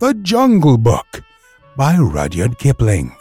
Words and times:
The 0.00 0.14
Jungle 0.14 0.78
Book 0.78 1.24
by 1.76 1.96
Rudyard 1.96 2.56
Kipling. 2.60 3.16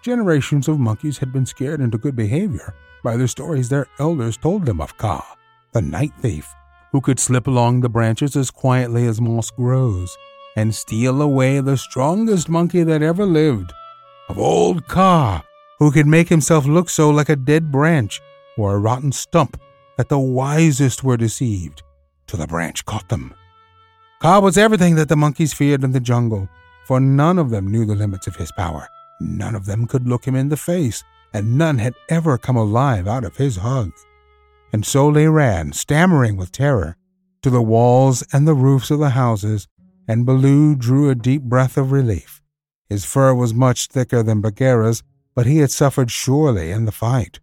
Generations 0.00 0.66
of 0.66 0.78
monkeys 0.78 1.18
had 1.18 1.34
been 1.34 1.44
scared 1.44 1.82
into 1.82 1.98
good 1.98 2.16
behavior 2.16 2.72
by 3.04 3.18
the 3.18 3.28
stories 3.28 3.68
their 3.68 3.86
elders 3.98 4.38
told 4.38 4.64
them 4.64 4.80
of 4.80 4.96
Kaa, 4.96 5.36
the 5.72 5.82
night 5.82 6.14
thief, 6.22 6.50
who 6.92 7.02
could 7.02 7.20
slip 7.20 7.46
along 7.46 7.80
the 7.80 7.90
branches 7.90 8.36
as 8.36 8.50
quietly 8.50 9.06
as 9.06 9.20
moss 9.20 9.50
grows 9.50 10.16
and 10.56 10.74
steal 10.74 11.20
away 11.20 11.60
the 11.60 11.76
strongest 11.76 12.48
monkey 12.48 12.84
that 12.84 13.02
ever 13.02 13.26
lived, 13.26 13.70
of 14.30 14.38
old 14.38 14.88
Kaa, 14.88 15.42
who 15.78 15.92
could 15.92 16.06
make 16.06 16.30
himself 16.30 16.64
look 16.64 16.88
so 16.88 17.10
like 17.10 17.28
a 17.28 17.36
dead 17.36 17.70
branch 17.70 18.18
or 18.56 18.74
a 18.74 18.78
rotten 18.78 19.12
stump 19.12 19.60
that 19.98 20.08
the 20.08 20.18
wisest 20.18 21.04
were 21.04 21.18
deceived 21.18 21.82
till 22.26 22.38
the 22.38 22.46
branch 22.46 22.82
caught 22.86 23.10
them. 23.10 23.34
Kaa 24.22 24.38
was 24.38 24.56
everything 24.56 24.94
that 24.94 25.08
the 25.08 25.16
monkeys 25.16 25.52
feared 25.52 25.82
in 25.82 25.90
the 25.90 25.98
jungle, 25.98 26.48
for 26.86 27.00
none 27.00 27.40
of 27.40 27.50
them 27.50 27.66
knew 27.66 27.84
the 27.84 27.96
limits 27.96 28.28
of 28.28 28.36
his 28.36 28.52
power. 28.52 28.86
None 29.20 29.56
of 29.56 29.66
them 29.66 29.84
could 29.88 30.06
look 30.06 30.24
him 30.24 30.36
in 30.36 30.48
the 30.48 30.56
face, 30.56 31.02
and 31.34 31.58
none 31.58 31.78
had 31.78 31.94
ever 32.08 32.38
come 32.38 32.54
alive 32.54 33.08
out 33.08 33.24
of 33.24 33.36
his 33.36 33.56
hug. 33.56 33.90
And 34.72 34.86
so 34.86 35.10
they 35.10 35.26
ran, 35.26 35.72
stammering 35.72 36.36
with 36.36 36.52
terror, 36.52 36.96
to 37.42 37.50
the 37.50 37.60
walls 37.60 38.24
and 38.32 38.46
the 38.46 38.54
roofs 38.54 38.92
of 38.92 39.00
the 39.00 39.10
houses, 39.10 39.66
and 40.06 40.24
Baloo 40.24 40.76
drew 40.76 41.10
a 41.10 41.16
deep 41.16 41.42
breath 41.42 41.76
of 41.76 41.90
relief. 41.90 42.40
His 42.88 43.04
fur 43.04 43.34
was 43.34 43.52
much 43.52 43.88
thicker 43.88 44.22
than 44.22 44.40
Bagheera's, 44.40 45.02
but 45.34 45.46
he 45.46 45.58
had 45.58 45.72
suffered 45.72 46.12
surely 46.12 46.70
in 46.70 46.84
the 46.84 46.92
fight. 46.92 47.40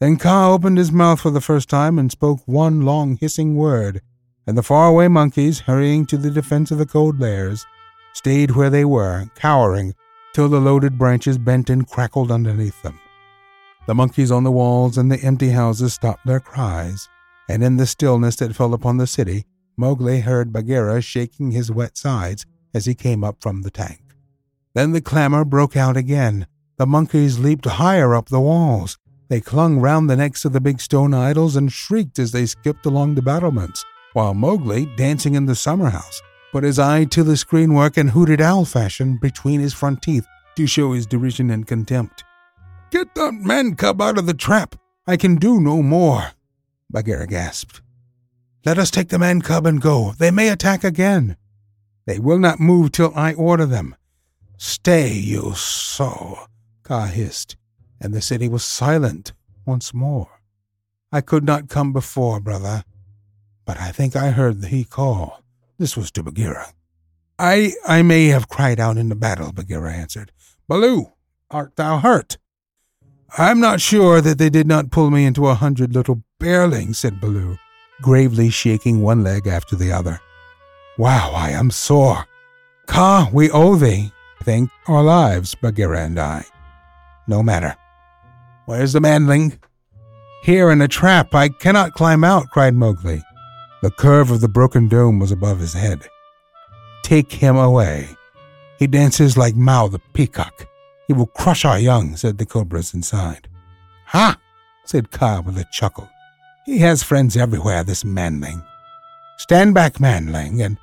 Then 0.00 0.16
Kaa 0.16 0.50
opened 0.50 0.78
his 0.78 0.92
mouth 0.92 1.20
for 1.20 1.30
the 1.30 1.42
first 1.42 1.68
time 1.68 1.98
and 1.98 2.10
spoke 2.10 2.40
one 2.46 2.86
long 2.86 3.18
hissing 3.18 3.54
word, 3.54 4.00
and 4.46 4.56
the 4.56 4.62
faraway 4.62 5.08
monkeys, 5.08 5.60
hurrying 5.60 6.06
to 6.06 6.16
the 6.16 6.30
defense 6.30 6.70
of 6.70 6.78
the 6.78 6.86
cold 6.86 7.20
lairs, 7.20 7.66
stayed 8.12 8.50
where 8.52 8.70
they 8.70 8.84
were, 8.84 9.26
cowering, 9.34 9.94
till 10.34 10.48
the 10.48 10.60
loaded 10.60 10.98
branches 10.98 11.38
bent 11.38 11.70
and 11.70 11.88
crackled 11.88 12.30
underneath 12.30 12.80
them. 12.82 12.98
The 13.86 13.94
monkeys 13.94 14.30
on 14.30 14.44
the 14.44 14.52
walls 14.52 14.96
and 14.96 15.10
the 15.10 15.20
empty 15.20 15.50
houses 15.50 15.94
stopped 15.94 16.24
their 16.26 16.40
cries, 16.40 17.08
and 17.48 17.62
in 17.62 17.76
the 17.76 17.86
stillness 17.86 18.36
that 18.36 18.54
fell 18.54 18.74
upon 18.74 18.96
the 18.96 19.06
city, 19.06 19.44
Mowgli 19.76 20.20
heard 20.20 20.52
Bagheera 20.52 21.00
shaking 21.00 21.50
his 21.50 21.70
wet 21.70 21.96
sides 21.96 22.46
as 22.74 22.86
he 22.86 22.94
came 22.94 23.24
up 23.24 23.36
from 23.40 23.62
the 23.62 23.70
tank. 23.70 24.00
Then 24.74 24.92
the 24.92 25.00
clamor 25.00 25.44
broke 25.44 25.76
out 25.76 25.96
again. 25.96 26.46
The 26.78 26.86
monkeys 26.86 27.38
leaped 27.38 27.66
higher 27.66 28.14
up 28.14 28.28
the 28.28 28.40
walls. 28.40 28.98
They 29.28 29.40
clung 29.40 29.80
round 29.80 30.08
the 30.08 30.16
necks 30.16 30.44
of 30.44 30.52
the 30.52 30.60
big 30.60 30.80
stone 30.80 31.14
idols 31.14 31.56
and 31.56 31.72
shrieked 31.72 32.18
as 32.18 32.32
they 32.32 32.46
skipped 32.46 32.86
along 32.86 33.14
the 33.14 33.22
battlements, 33.22 33.84
while 34.12 34.34
Mowgli, 34.34 34.86
dancing 34.96 35.34
in 35.34 35.46
the 35.46 35.54
summer 35.54 35.90
house, 35.90 36.22
put 36.52 36.64
his 36.64 36.78
eye 36.78 37.04
to 37.04 37.22
the 37.22 37.32
screenwork 37.32 37.96
and 37.96 38.10
hooted 38.10 38.40
owl 38.40 38.64
fashion 38.64 39.18
between 39.20 39.60
his 39.60 39.72
front 39.72 40.02
teeth 40.02 40.26
to 40.56 40.66
show 40.66 40.92
his 40.92 41.06
derision 41.06 41.50
and 41.50 41.66
contempt. 41.66 42.24
Get 42.90 43.14
that 43.14 43.32
man 43.32 43.74
cub 43.74 44.02
out 44.02 44.18
of 44.18 44.26
the 44.26 44.34
trap! 44.34 44.76
I 45.06 45.16
can 45.16 45.36
do 45.36 45.60
no 45.60 45.82
more, 45.82 46.32
Bagheera 46.90 47.26
gasped. 47.26 47.82
Let 48.64 48.78
us 48.78 48.90
take 48.90 49.08
the 49.08 49.18
man 49.18 49.42
cub 49.42 49.66
and 49.66 49.80
go. 49.80 50.12
They 50.16 50.30
may 50.30 50.48
attack 50.48 50.84
again. 50.84 51.36
They 52.06 52.20
will 52.20 52.38
not 52.38 52.60
move 52.60 52.92
till 52.92 53.12
I 53.16 53.34
order 53.34 53.66
them. 53.66 53.96
Stay, 54.58 55.12
you 55.12 55.54
so, 55.54 56.46
Kaa 56.84 57.06
hissed, 57.06 57.56
and 58.00 58.14
the 58.14 58.20
city 58.20 58.48
was 58.48 58.62
silent 58.62 59.32
once 59.66 59.92
more. 59.92 60.28
I 61.10 61.20
could 61.20 61.44
not 61.44 61.68
come 61.68 61.92
before, 61.92 62.38
brother, 62.38 62.84
but 63.72 63.80
I 63.80 63.90
think 63.90 64.14
I 64.14 64.32
heard 64.32 64.66
he 64.66 64.84
call. 64.84 65.40
This 65.78 65.96
was 65.96 66.10
to 66.10 66.22
Bagheera. 66.22 66.74
I 67.38 67.72
I 67.86 68.02
may 68.02 68.26
have 68.26 68.46
cried 68.46 68.78
out 68.78 68.98
in 68.98 69.08
the 69.08 69.14
battle, 69.14 69.50
Bagheera 69.50 69.94
answered. 69.94 70.30
Baloo, 70.68 71.12
art 71.50 71.76
thou 71.76 71.98
hurt? 71.98 72.36
I'm 73.38 73.60
not 73.60 73.80
sure 73.80 74.20
that 74.20 74.36
they 74.36 74.50
did 74.50 74.66
not 74.66 74.90
pull 74.90 75.10
me 75.10 75.24
into 75.24 75.46
a 75.46 75.54
hundred 75.54 75.94
little 75.94 76.22
bearlings, 76.38 76.98
said 76.98 77.18
Baloo, 77.18 77.56
gravely 78.02 78.50
shaking 78.50 79.00
one 79.00 79.24
leg 79.24 79.46
after 79.46 79.74
the 79.74 79.90
other. 79.90 80.20
Wow, 80.98 81.32
I 81.34 81.52
am 81.52 81.70
sore. 81.70 82.26
Kaa, 82.86 83.30
we 83.32 83.50
owe 83.50 83.76
thee, 83.76 84.12
I 84.38 84.44
think, 84.44 84.68
our 84.86 85.02
lives, 85.02 85.54
Bagheera 85.54 86.00
and 86.00 86.18
I. 86.18 86.44
No 87.26 87.42
matter. 87.42 87.74
Where's 88.66 88.92
the 88.92 89.00
manling? 89.00 89.58
Here 90.42 90.70
in 90.70 90.82
a 90.82 90.88
trap. 90.88 91.34
I 91.34 91.48
cannot 91.48 91.94
climb 91.94 92.22
out, 92.22 92.50
cried 92.50 92.74
Mowgli. 92.74 93.22
The 93.82 93.90
curve 93.90 94.30
of 94.30 94.40
the 94.40 94.48
broken 94.48 94.88
dome 94.88 95.18
was 95.18 95.32
above 95.32 95.58
his 95.58 95.72
head. 95.72 96.06
Take 97.02 97.32
him 97.32 97.56
away. 97.56 98.08
He 98.78 98.86
dances 98.86 99.36
like 99.36 99.56
Mao 99.56 99.88
the 99.88 99.98
peacock. 100.14 100.68
He 101.08 101.12
will 101.12 101.26
crush 101.26 101.64
our 101.64 101.78
young, 101.78 102.16
said 102.16 102.38
the 102.38 102.46
cobras 102.46 102.94
inside. 102.94 103.48
Ha! 104.06 104.38
said 104.84 105.10
Kaa 105.10 105.40
with 105.40 105.58
a 105.58 105.66
chuckle. 105.72 106.08
He 106.64 106.78
has 106.78 107.02
friends 107.02 107.36
everywhere, 107.36 107.82
this 107.82 108.04
Manling. 108.04 108.62
Stand 109.38 109.74
back, 109.74 109.98
Manling, 109.98 110.62
and 110.62 110.78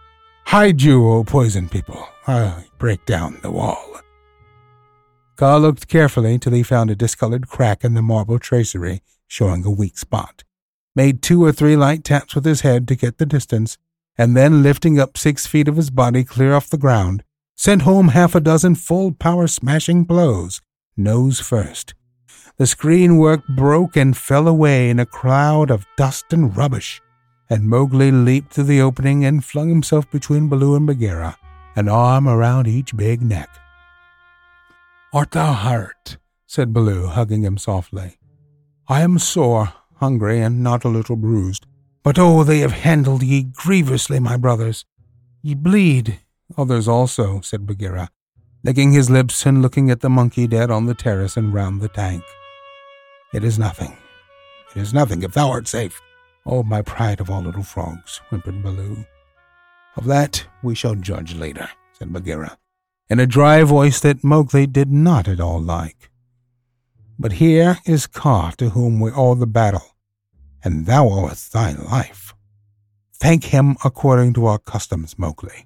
hide 0.45 0.81
you, 0.81 1.07
O 1.09 1.23
poison 1.23 1.69
people. 1.69 2.05
I'll 2.27 2.63
break 2.77 3.05
down 3.05 3.39
the 3.41 3.51
wall. 3.51 4.01
Kaa 5.37 5.55
looked 5.55 5.87
carefully 5.87 6.37
till 6.37 6.51
he 6.51 6.63
found 6.63 6.91
a 6.91 6.95
discolored 6.95 7.47
crack 7.47 7.85
in 7.85 7.93
the 7.93 8.01
marble 8.01 8.39
tracery, 8.39 9.01
showing 9.27 9.63
a 9.65 9.71
weak 9.71 9.97
spot, 9.97 10.43
made 10.99 11.21
two 11.21 11.41
or 11.41 11.53
three 11.53 11.77
light 11.77 12.03
taps 12.03 12.35
with 12.35 12.43
his 12.43 12.59
head 12.59 12.85
to 12.85 12.93
get 12.93 13.19
the 13.19 13.25
distance, 13.25 13.77
and 14.17 14.35
then 14.35 14.61
lifting 14.61 14.99
up 14.99 15.17
six 15.17 15.47
feet 15.47 15.69
of 15.69 15.77
his 15.77 15.89
body 15.89 16.25
clear 16.25 16.53
off 16.53 16.69
the 16.69 16.77
ground, 16.85 17.23
sent 17.55 17.83
home 17.83 18.09
half 18.09 18.35
a 18.35 18.41
dozen 18.41 18.75
full 18.75 19.13
power 19.13 19.47
smashing 19.47 20.03
blows, 20.03 20.59
nose 20.97 21.39
first. 21.39 21.93
The 22.57 22.67
screen 22.67 23.15
work 23.15 23.47
broke 23.47 23.95
and 23.95 24.17
fell 24.17 24.45
away 24.45 24.89
in 24.89 24.99
a 24.99 25.05
cloud 25.05 25.71
of 25.71 25.87
dust 25.95 26.33
and 26.33 26.57
rubbish, 26.57 27.01
and 27.49 27.69
Mowgli 27.69 28.11
leaped 28.11 28.51
through 28.51 28.65
the 28.65 28.81
opening 28.81 29.23
and 29.23 29.45
flung 29.45 29.69
himself 29.69 30.11
between 30.11 30.49
Baloo 30.49 30.75
and 30.75 30.85
Bagheera, 30.85 31.37
an 31.77 31.87
arm 31.87 32.27
around 32.27 32.67
each 32.67 32.93
big 32.93 33.21
neck. 33.21 33.49
Art 35.13 35.31
thou 35.31 35.53
hurt? 35.53 36.17
said 36.45 36.73
Baloo, 36.73 37.07
hugging 37.07 37.43
him 37.43 37.57
softly. 37.57 38.17
I 38.89 38.99
am 38.99 39.17
sore, 39.17 39.71
hungry, 39.99 40.41
and 40.41 40.63
not 40.63 40.83
a 40.83 40.89
little 40.89 41.15
bruised. 41.15 41.65
But 42.03 42.17
oh, 42.17 42.43
they 42.43 42.59
have 42.59 42.71
handled 42.71 43.23
ye 43.23 43.43
grievously, 43.43 44.19
my 44.19 44.37
brothers. 44.37 44.85
Ye 45.41 45.53
bleed. 45.53 46.19
Others 46.57 46.87
also, 46.87 47.41
said 47.41 47.67
Bagheera, 47.67 48.09
licking 48.63 48.91
his 48.91 49.09
lips 49.09 49.45
and 49.45 49.61
looking 49.61 49.91
at 49.91 50.01
the 50.01 50.09
monkey 50.09 50.47
dead 50.47 50.71
on 50.71 50.85
the 50.85 50.95
terrace 50.95 51.37
and 51.37 51.53
round 51.53 51.81
the 51.81 51.89
tank. 51.89 52.23
It 53.33 53.43
is 53.43 53.59
nothing. 53.59 53.95
It 54.75 54.81
is 54.81 54.93
nothing 54.93 55.23
if 55.23 55.33
thou 55.33 55.49
art 55.51 55.67
safe. 55.67 56.01
Oh, 56.45 56.63
my 56.63 56.81
pride 56.81 57.19
of 57.19 57.29
all 57.29 57.41
little 57.41 57.63
frogs, 57.63 58.21
whimpered 58.29 58.63
Baloo. 58.63 59.05
Of 59.95 60.05
that 60.05 60.45
we 60.63 60.73
shall 60.73 60.95
judge 60.95 61.35
later, 61.35 61.69
said 61.93 62.11
Bagheera, 62.11 62.57
in 63.09 63.19
a 63.19 63.27
dry 63.27 63.63
voice 63.63 63.99
that 63.99 64.23
Mowgli 64.23 64.65
did 64.65 64.91
not 64.91 65.27
at 65.27 65.39
all 65.39 65.61
like. 65.61 66.08
But 67.21 67.33
here 67.33 67.79
is 67.85 68.07
Kaa 68.07 68.51
to 68.51 68.69
whom 68.69 69.01
we 69.01 69.11
owe 69.11 69.35
the 69.35 69.45
battle, 69.45 69.97
and 70.63 70.85
thou 70.85 71.09
owest 71.09 71.51
thy 71.51 71.73
life. 71.73 72.33
Thank 73.13 73.45
him 73.45 73.75
according 73.83 74.33
to 74.33 74.45
our 74.45 74.57
customs, 74.57 75.19
Mowgli. 75.19 75.65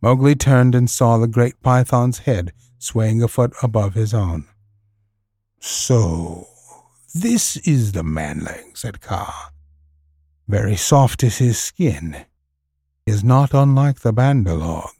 Mowgli 0.00 0.34
turned 0.34 0.74
and 0.74 0.88
saw 0.88 1.18
the 1.18 1.28
great 1.28 1.60
python's 1.62 2.20
head 2.20 2.54
swaying 2.78 3.22
a 3.22 3.28
foot 3.28 3.52
above 3.62 3.92
his 3.92 4.14
own. 4.14 4.46
So, 5.58 6.46
this 7.14 7.58
is 7.58 7.92
the 7.92 8.02
manling, 8.02 8.72
said 8.74 9.02
Kaa. 9.02 9.50
Very 10.48 10.76
soft 10.76 11.22
is 11.22 11.36
his 11.36 11.58
skin. 11.58 12.24
He 13.04 13.12
is 13.12 13.22
not 13.22 13.52
unlike 13.52 14.00
the 14.00 14.14
Bandar-log. 14.14 14.94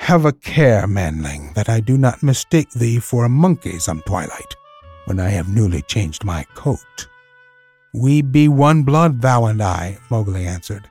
Have 0.00 0.24
a 0.24 0.32
care, 0.32 0.86
manling, 0.86 1.52
that 1.54 1.68
I 1.68 1.78
do 1.78 1.96
not 1.96 2.22
mistake 2.22 2.70
thee 2.70 2.98
for 2.98 3.24
a 3.24 3.28
monkey 3.28 3.78
some 3.78 4.02
twilight, 4.06 4.56
when 5.04 5.20
I 5.20 5.28
have 5.28 5.54
newly 5.54 5.82
changed 5.82 6.24
my 6.24 6.44
coat. 6.54 7.06
We 7.94 8.22
be 8.22 8.48
one 8.48 8.82
blood, 8.82 9.20
thou 9.20 9.44
and 9.44 9.62
I, 9.62 9.98
Mowgli 10.10 10.46
answered. 10.46 10.88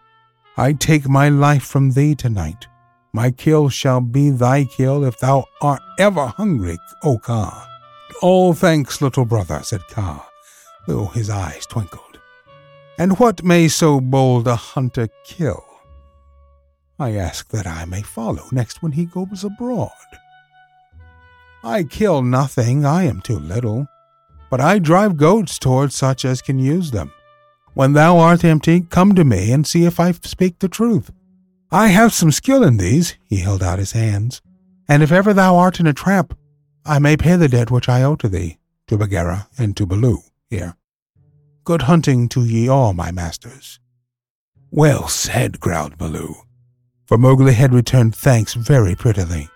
I 0.56 0.74
take 0.74 1.10
my 1.10 1.28
life 1.28 1.64
from 1.64 1.92
thee 1.92 2.16
tonight, 2.16 2.68
My 3.12 3.32
kill 3.32 3.70
shall 3.70 4.02
be 4.02 4.30
thy 4.30 4.66
kill 4.66 5.04
if 5.04 5.18
thou 5.20 5.46
art 5.62 5.82
ever 5.98 6.28
hungry, 6.28 6.78
O 7.04 7.18
Kaa. 7.18 7.68
All 8.22 8.54
thanks, 8.54 9.02
little 9.02 9.26
brother, 9.26 9.62
said 9.64 9.82
Kaa, 9.90 10.30
though 10.88 11.08
his 11.08 11.30
eyes 11.30 11.66
twinkled. 11.66 12.20
And 13.00 13.18
what 13.18 13.44
may 13.44 13.68
so 13.68 14.00
bold 14.00 14.48
a 14.48 14.56
hunter 14.56 15.10
kill? 15.26 15.66
I 17.00 17.16
ask 17.16 17.50
that 17.50 17.66
I 17.66 17.86
may 17.86 18.02
follow 18.02 18.46
next 18.52 18.84
when 18.84 18.92
he 18.92 19.06
goes 19.06 19.46
abroad. 19.46 19.92
I 21.64 21.84
kill 21.84 22.22
nothing, 22.22 22.86
I 22.86 23.04
am 23.04 23.22
too 23.22 23.40
little, 23.40 23.88
but 24.50 24.60
I 24.60 24.80
drive 24.80 25.16
goats 25.18 25.58
towards 25.58 25.96
such 25.96 26.26
as 26.26 26.42
can 26.42 26.60
use 26.60 26.92
them. 26.92 27.14
When 27.74 27.94
thou 27.94 28.18
art 28.18 28.44
empty, 28.44 28.82
come 28.82 29.16
to 29.16 29.24
me 29.24 29.52
and 29.52 29.66
see 29.66 29.86
if 29.86 30.00
I 30.00 30.12
speak 30.12 30.60
the 30.60 30.68
truth. 30.68 31.12
I 31.72 31.88
have 31.88 32.14
some 32.14 32.32
skill 32.32 32.64
in 32.64 32.78
these, 32.78 33.16
he 33.24 33.38
held 33.38 33.64
out 33.64 33.80
his 33.80 33.94
hands, 33.94 34.42
and 34.88 35.02
if 35.02 35.12
ever 35.12 35.34
thou 35.34 35.56
art 35.56 35.80
in 35.80 35.88
a 35.88 35.94
trap, 35.94 36.34
I 36.86 37.00
may 37.00 37.16
pay 37.16 37.36
the 37.36 37.48
debt 37.48 37.72
which 37.72 37.88
I 37.88 38.04
owe 38.04 38.16
to 38.18 38.28
thee, 38.28 38.58
to 38.88 38.98
Bagheera 38.98 39.48
and 39.58 39.78
to 39.78 39.86
Baloo 39.86 40.20
here. 40.50 40.76
Good 41.64 41.84
hunting 41.84 42.28
to 42.30 42.44
ye 42.44 42.68
all, 42.68 42.94
my 42.94 43.12
masters. 43.12 43.80
Well 44.72 45.08
said, 45.08 45.60
growled 45.60 45.98
Baloo, 45.98 46.36
for 47.10 47.18
Mowgli 47.18 47.54
had 47.54 47.74
returned 47.74 48.16
thanks 48.16 48.54
very 48.54 48.94
prettily. 48.94 49.50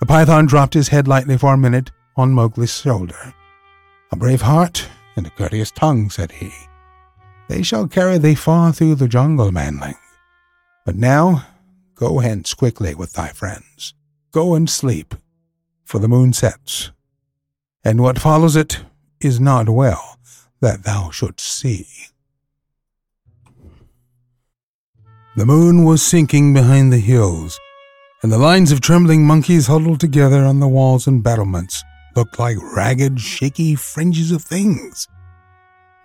The 0.00 0.06
python 0.06 0.46
dropped 0.46 0.72
his 0.72 0.88
head 0.88 1.06
lightly 1.06 1.36
for 1.36 1.52
a 1.52 1.58
minute 1.58 1.90
on 2.16 2.32
Mowgli's 2.32 2.80
shoulder. 2.80 3.34
A 4.10 4.16
brave 4.16 4.40
heart 4.40 4.88
and 5.14 5.26
a 5.26 5.30
courteous 5.30 5.70
tongue, 5.70 6.08
said 6.08 6.32
he. 6.32 6.50
They 7.46 7.62
shall 7.62 7.88
carry 7.88 8.16
thee 8.16 8.34
far 8.34 8.72
through 8.72 8.94
the 8.94 9.06
jungle, 9.06 9.52
manling. 9.52 9.96
But 10.86 10.96
now 10.96 11.46
go 11.94 12.20
hence 12.20 12.54
quickly 12.54 12.94
with 12.94 13.12
thy 13.12 13.28
friends. 13.28 13.92
Go 14.32 14.54
and 14.54 14.68
sleep, 14.68 15.14
for 15.84 15.98
the 15.98 16.08
moon 16.08 16.32
sets, 16.32 16.90
and 17.84 18.00
what 18.00 18.18
follows 18.18 18.56
it 18.56 18.80
is 19.20 19.38
not 19.38 19.68
well 19.68 20.16
that 20.60 20.84
thou 20.84 21.10
shouldst 21.10 21.46
see. 21.46 21.86
The 25.36 25.46
moon 25.46 25.82
was 25.82 26.00
sinking 26.00 26.54
behind 26.54 26.92
the 26.92 27.00
hills, 27.00 27.58
and 28.22 28.30
the 28.30 28.38
lines 28.38 28.70
of 28.70 28.80
trembling 28.80 29.26
monkeys 29.26 29.66
huddled 29.66 29.98
together 29.98 30.44
on 30.44 30.60
the 30.60 30.68
walls 30.68 31.08
and 31.08 31.24
battlements 31.24 31.82
looked 32.14 32.38
like 32.38 32.56
ragged, 32.76 33.18
shaky 33.18 33.74
fringes 33.74 34.30
of 34.30 34.44
things. 34.44 35.08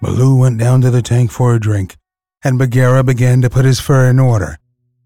Baloo 0.02 0.36
went 0.36 0.58
down 0.58 0.82
to 0.82 0.90
the 0.90 1.04
tank 1.04 1.30
for 1.30 1.54
a 1.54 1.60
drink, 1.60 1.96
and 2.44 2.58
Bagheera 2.58 3.04
began 3.04 3.40
to 3.44 3.52
put 3.52 3.66
his 3.66 3.80
fur 3.80 4.10
in 4.10 4.18
order, 4.18 4.58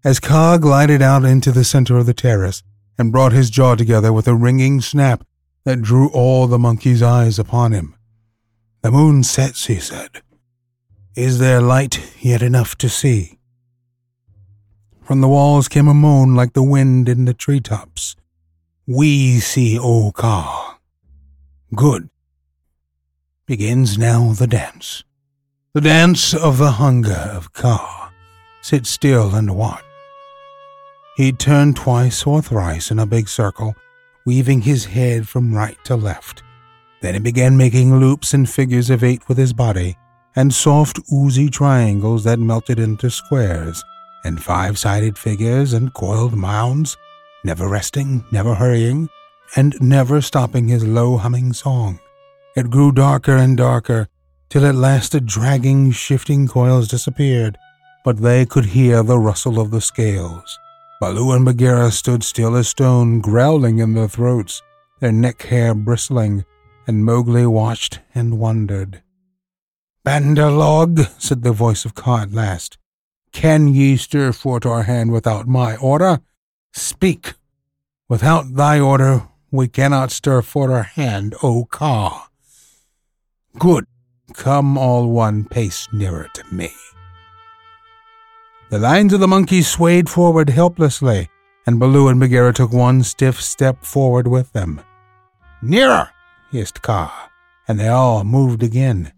as 0.02 0.20
Kaa 0.20 0.56
glided 0.56 1.02
out 1.02 1.26
into 1.26 1.52
the 1.52 1.62
center 1.62 1.98
of 1.98 2.06
the 2.06 2.14
terrace 2.14 2.62
and 2.96 3.12
brought 3.12 3.32
his 3.32 3.50
jaw 3.50 3.74
together 3.74 4.10
with 4.10 4.26
a 4.26 4.34
ringing 4.34 4.80
snap 4.80 5.22
that 5.66 5.82
drew 5.82 6.08
all 6.08 6.46
the 6.46 6.58
monkeys' 6.58 7.02
eyes 7.02 7.38
upon 7.38 7.72
him. 7.72 7.94
The 8.80 8.90
moon 8.90 9.22
sets, 9.22 9.66
he 9.66 9.76
said. 9.80 10.22
Is 11.14 11.40
there 11.40 11.60
light 11.60 12.14
yet 12.20 12.40
enough 12.40 12.76
to 12.76 12.88
see? 12.88 13.33
From 15.04 15.20
the 15.20 15.28
walls 15.28 15.68
came 15.68 15.86
a 15.86 15.92
moan 15.92 16.34
like 16.34 16.54
the 16.54 16.62
wind 16.62 17.10
in 17.10 17.26
the 17.26 17.34
tree 17.34 17.60
tops. 17.60 18.16
We 18.86 19.38
see, 19.38 19.78
O 19.78 20.12
Kaa. 20.12 20.78
Good. 21.74 22.08
Begins 23.46 23.98
now 23.98 24.32
the 24.32 24.46
dance. 24.46 25.04
The 25.74 25.82
dance 25.82 26.32
of 26.32 26.56
the 26.56 26.72
hunger 26.72 27.30
of 27.32 27.52
Kaa. 27.52 28.12
Sit 28.62 28.86
still 28.86 29.34
and 29.34 29.54
watch. 29.54 29.84
He 31.18 31.32
turned 31.32 31.76
twice 31.76 32.26
or 32.26 32.40
thrice 32.40 32.90
in 32.90 32.98
a 32.98 33.04
big 33.04 33.28
circle, 33.28 33.74
weaving 34.24 34.62
his 34.62 34.86
head 34.86 35.28
from 35.28 35.54
right 35.54 35.76
to 35.84 35.96
left. 35.96 36.42
Then 37.02 37.12
he 37.12 37.20
began 37.20 37.58
making 37.58 38.00
loops 38.00 38.32
and 38.32 38.48
figures 38.48 38.88
of 38.88 39.04
eight 39.04 39.28
with 39.28 39.36
his 39.36 39.52
body, 39.52 39.98
and 40.34 40.54
soft, 40.54 40.98
oozy 41.12 41.50
triangles 41.50 42.24
that 42.24 42.38
melted 42.38 42.78
into 42.78 43.10
squares, 43.10 43.84
and 44.24 44.42
five 44.42 44.78
sided 44.78 45.16
figures 45.16 45.72
and 45.72 45.94
coiled 45.94 46.34
mounds, 46.34 46.96
never 47.44 47.68
resting, 47.68 48.24
never 48.32 48.54
hurrying, 48.54 49.08
and 49.56 49.80
never 49.80 50.20
stopping 50.20 50.68
his 50.68 50.84
low 50.84 51.16
humming 51.16 51.52
song. 51.52 52.00
It 52.56 52.70
grew 52.70 52.92
darker 52.92 53.36
and 53.36 53.56
darker, 53.56 54.08
till 54.48 54.64
at 54.64 54.74
last 54.74 55.12
the 55.12 55.20
dragging, 55.20 55.90
shifting 55.90 56.48
coils 56.48 56.88
disappeared, 56.88 57.58
but 58.04 58.18
they 58.18 58.46
could 58.46 58.66
hear 58.66 59.02
the 59.02 59.18
rustle 59.18 59.60
of 59.60 59.70
the 59.70 59.80
scales. 59.80 60.58
Baloo 61.00 61.32
and 61.32 61.44
Bagheera 61.44 61.90
stood 61.90 62.22
still 62.22 62.56
as 62.56 62.68
stone, 62.68 63.20
growling 63.20 63.78
in 63.78 63.94
their 63.94 64.08
throats, 64.08 64.62
their 65.00 65.12
neck 65.12 65.42
hair 65.42 65.74
bristling, 65.74 66.44
and 66.86 67.04
Mowgli 67.04 67.46
watched 67.46 68.00
and 68.14 68.38
wondered. 68.38 69.02
Bandar 70.04 70.50
log, 70.50 71.00
said 71.18 71.42
the 71.42 71.52
voice 71.52 71.84
of 71.84 71.94
Kaa 71.94 72.22
at 72.22 72.32
last, 72.32 72.78
can 73.34 73.68
ye 73.68 73.98
stir 73.98 74.32
forth 74.32 74.64
our 74.64 74.84
hand 74.84 75.12
without 75.12 75.46
my 75.46 75.76
order? 75.76 76.20
Speak. 76.72 77.34
Without 78.08 78.54
thy 78.54 78.80
order, 78.80 79.28
we 79.50 79.68
cannot 79.68 80.12
stir 80.12 80.40
forth 80.40 80.70
our 80.70 80.84
hand, 80.84 81.34
O 81.42 81.66
Kaa. 81.66 82.28
Good. 83.58 83.84
Come 84.32 84.78
all 84.78 85.10
one 85.10 85.44
pace 85.44 85.88
nearer 85.92 86.30
to 86.32 86.44
me. 86.54 86.72
The 88.70 88.78
lines 88.78 89.12
of 89.12 89.20
the 89.20 89.28
monkeys 89.28 89.68
swayed 89.68 90.08
forward 90.08 90.48
helplessly, 90.48 91.28
and 91.66 91.78
Baloo 91.78 92.08
and 92.08 92.18
Bagheera 92.18 92.52
took 92.52 92.72
one 92.72 93.02
stiff 93.02 93.40
step 93.40 93.84
forward 93.84 94.26
with 94.26 94.52
them. 94.52 94.80
Nearer! 95.60 96.10
hissed 96.50 96.82
Kaa, 96.82 97.30
and 97.68 97.78
they 97.78 97.88
all 97.88 98.24
moved 98.24 98.62
again. 98.62 99.12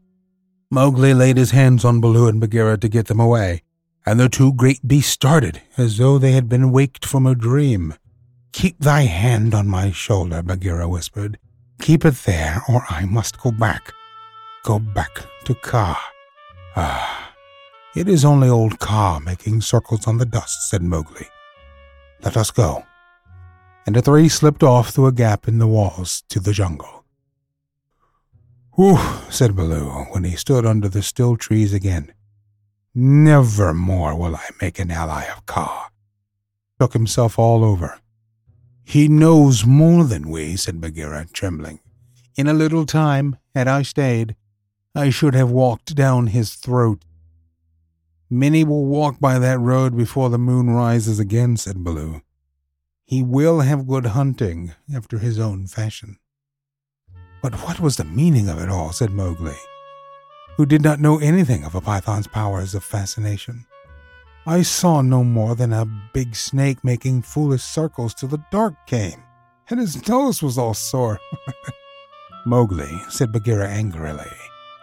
Mowgli 0.71 1.15
laid 1.15 1.37
his 1.37 1.53
hands 1.53 1.85
on 1.85 2.01
Baloo 2.01 2.29
and 2.29 2.41
Bagheera 2.41 2.77
to 2.79 2.89
get 2.89 3.07
them 3.07 3.21
away, 3.21 3.63
and 4.07 4.21
the 4.21 4.29
two 4.29 4.53
great 4.53 4.87
beasts 4.87 5.13
started 5.13 5.61
as 5.77 5.99
though 5.99 6.17
they 6.17 6.33
had 6.33 6.49
been 6.49 6.71
waked 6.71 7.05
from 7.05 7.27
a 7.27 7.35
dream. 7.35 7.95
Keep 8.53 8.79
thy 8.79 9.03
hand 9.03 9.53
on 9.53 9.67
my 9.67 9.91
shoulder, 9.91 10.43
Bagheera 10.43 10.89
whispered. 10.89 11.39
Keep 11.81 12.05
it 12.05 12.15
there, 12.25 12.63
or 12.69 12.85
I 12.89 13.05
must 13.05 13.41
go 13.41 13.51
back. 13.51 13.93
Go 14.63 14.79
back 14.79 15.27
to 15.45 15.55
Kaa. 15.55 16.01
Ah. 16.77 17.35
It 17.97 18.09
is 18.09 18.25
only 18.25 18.49
old 18.49 18.79
Kaa 18.79 19.19
making 19.19 19.63
circles 19.63 20.07
on 20.07 20.19
the 20.19 20.27
dust, 20.27 20.71
said 20.71 20.83
Mowgli. 20.83 21.27
Let 22.23 22.37
us 22.37 22.51
go. 22.51 22.85
And 23.87 23.97
the 23.97 24.03
three 24.03 24.29
slipped 24.29 24.63
off 24.63 24.91
through 24.91 25.07
a 25.07 25.13
gap 25.13 25.49
in 25.49 25.59
the 25.59 25.67
walls 25.67 26.23
to 26.29 26.41
the 26.41 26.53
jungle. 26.53 27.05
Whew, 28.73 28.99
said 29.31 29.57
Baloo 29.57 30.07
when 30.13 30.25
he 30.25 30.37
stood 30.37 30.67
under 30.67 30.89
the 30.89 31.03
still 31.03 31.37
trees 31.37 31.73
again. 31.73 32.13
Never 32.97 33.73
more 33.73 34.19
will 34.19 34.35
I 34.35 34.49
make 34.61 34.81
an 34.81 34.91
ally 34.91 35.25
of 35.25 35.47
Kaa. 35.47 35.91
Took 36.81 36.95
himself 36.95 37.39
all 37.39 37.63
over. 37.63 38.01
He 38.85 39.07
knows 39.07 39.65
more 39.65 40.03
than 40.05 40.29
we, 40.29 40.57
said 40.57 40.81
Bagheera, 40.81 41.27
trembling. 41.33 41.79
In 42.37 42.49
a 42.49 42.53
little 42.53 42.87
time, 42.87 43.37
had 43.55 43.69
I 43.69 43.83
stayed, 43.83 44.35
I 44.95 45.11
should 45.11 45.35
have 45.35 45.51
walked 45.51 45.95
down 45.95 46.29
his 46.29 46.55
throat 46.55 47.05
Many 48.29 48.65
will 48.65 48.85
walk 48.87 49.21
by 49.21 49.39
that 49.39 49.61
road 49.61 49.97
before 49.97 50.31
the 50.31 50.39
moon 50.39 50.69
rises 50.69 51.21
again, 51.21 51.57
said 51.57 51.85
Baloo. 51.85 52.23
He 53.05 53.23
will 53.23 53.61
have 53.61 53.87
good 53.87 54.07
hunting 54.07 54.73
after 54.93 55.19
his 55.19 55.39
own 55.39 55.69
fashion. 55.69 56.19
But 57.41 57.55
what 57.63 57.79
was 57.79 57.97
the 57.97 58.05
meaning 58.05 58.49
of 58.49 58.59
it 58.59 58.69
all? 58.69 58.91
said 58.91 59.13
Mowgli, 59.13 59.55
who 60.57 60.67
did 60.67 60.83
not 60.83 61.01
know 61.01 61.19
anything 61.19 61.65
of 61.65 61.75
a 61.75 61.81
python's 61.81 62.27
powers 62.27 62.75
of 62.75 62.83
fascination. 62.83 63.67
I 64.47 64.63
saw 64.63 65.03
no 65.03 65.25
more 65.25 65.55
than 65.55 65.73
a 65.73 65.87
big 66.13 66.37
snake 66.37 66.85
making 66.85 67.23
foolish 67.23 67.63
circles 67.63 68.15
till 68.15 68.29
the 68.29 68.43
dark 68.51 68.75
came, 68.87 69.23
and 69.69 69.81
his 69.81 70.09
nose 70.09 70.43
was 70.43 70.57
all 70.57 70.75
sore. 70.75 71.19
Mowgli, 72.47 73.03
said 73.09 73.33
Bagheera 73.33 73.69
angrily, 73.69 74.31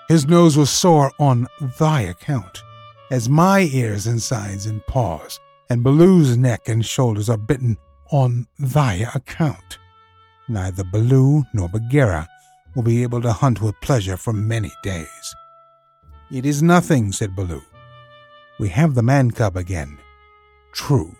his 0.09 0.27
nose 0.27 0.57
was 0.57 0.69
sore 0.69 1.11
on 1.17 1.47
thy 1.79 2.01
account 2.01 2.61
as 3.09 3.29
my 3.29 3.61
ears 3.71 4.07
and 4.07 4.21
sides 4.21 4.65
and 4.65 4.85
paws, 4.87 5.39
and 5.69 5.83
Baloo's 5.83 6.37
neck 6.37 6.67
and 6.67 6.85
shoulders 6.85 7.29
are 7.29 7.37
bitten 7.37 7.77
on 8.11 8.47
thy 8.59 9.07
account. 9.15 9.77
Neither 10.49 10.83
Baloo 10.83 11.43
nor 11.53 11.69
Bagheera 11.69 12.27
will 12.75 12.83
be 12.83 13.03
able 13.03 13.21
to 13.21 13.31
hunt 13.31 13.61
with 13.61 13.79
pleasure 13.81 14.17
for 14.17 14.33
many 14.33 14.71
days. 14.83 15.35
It 16.31 16.45
is 16.45 16.63
nothing, 16.63 17.11
said 17.11 17.35
Baloo. 17.35 17.63
We 18.59 18.69
have 18.69 18.95
the 18.95 19.03
man 19.03 19.31
cub 19.31 19.57
again. 19.57 19.97
True. 20.73 21.15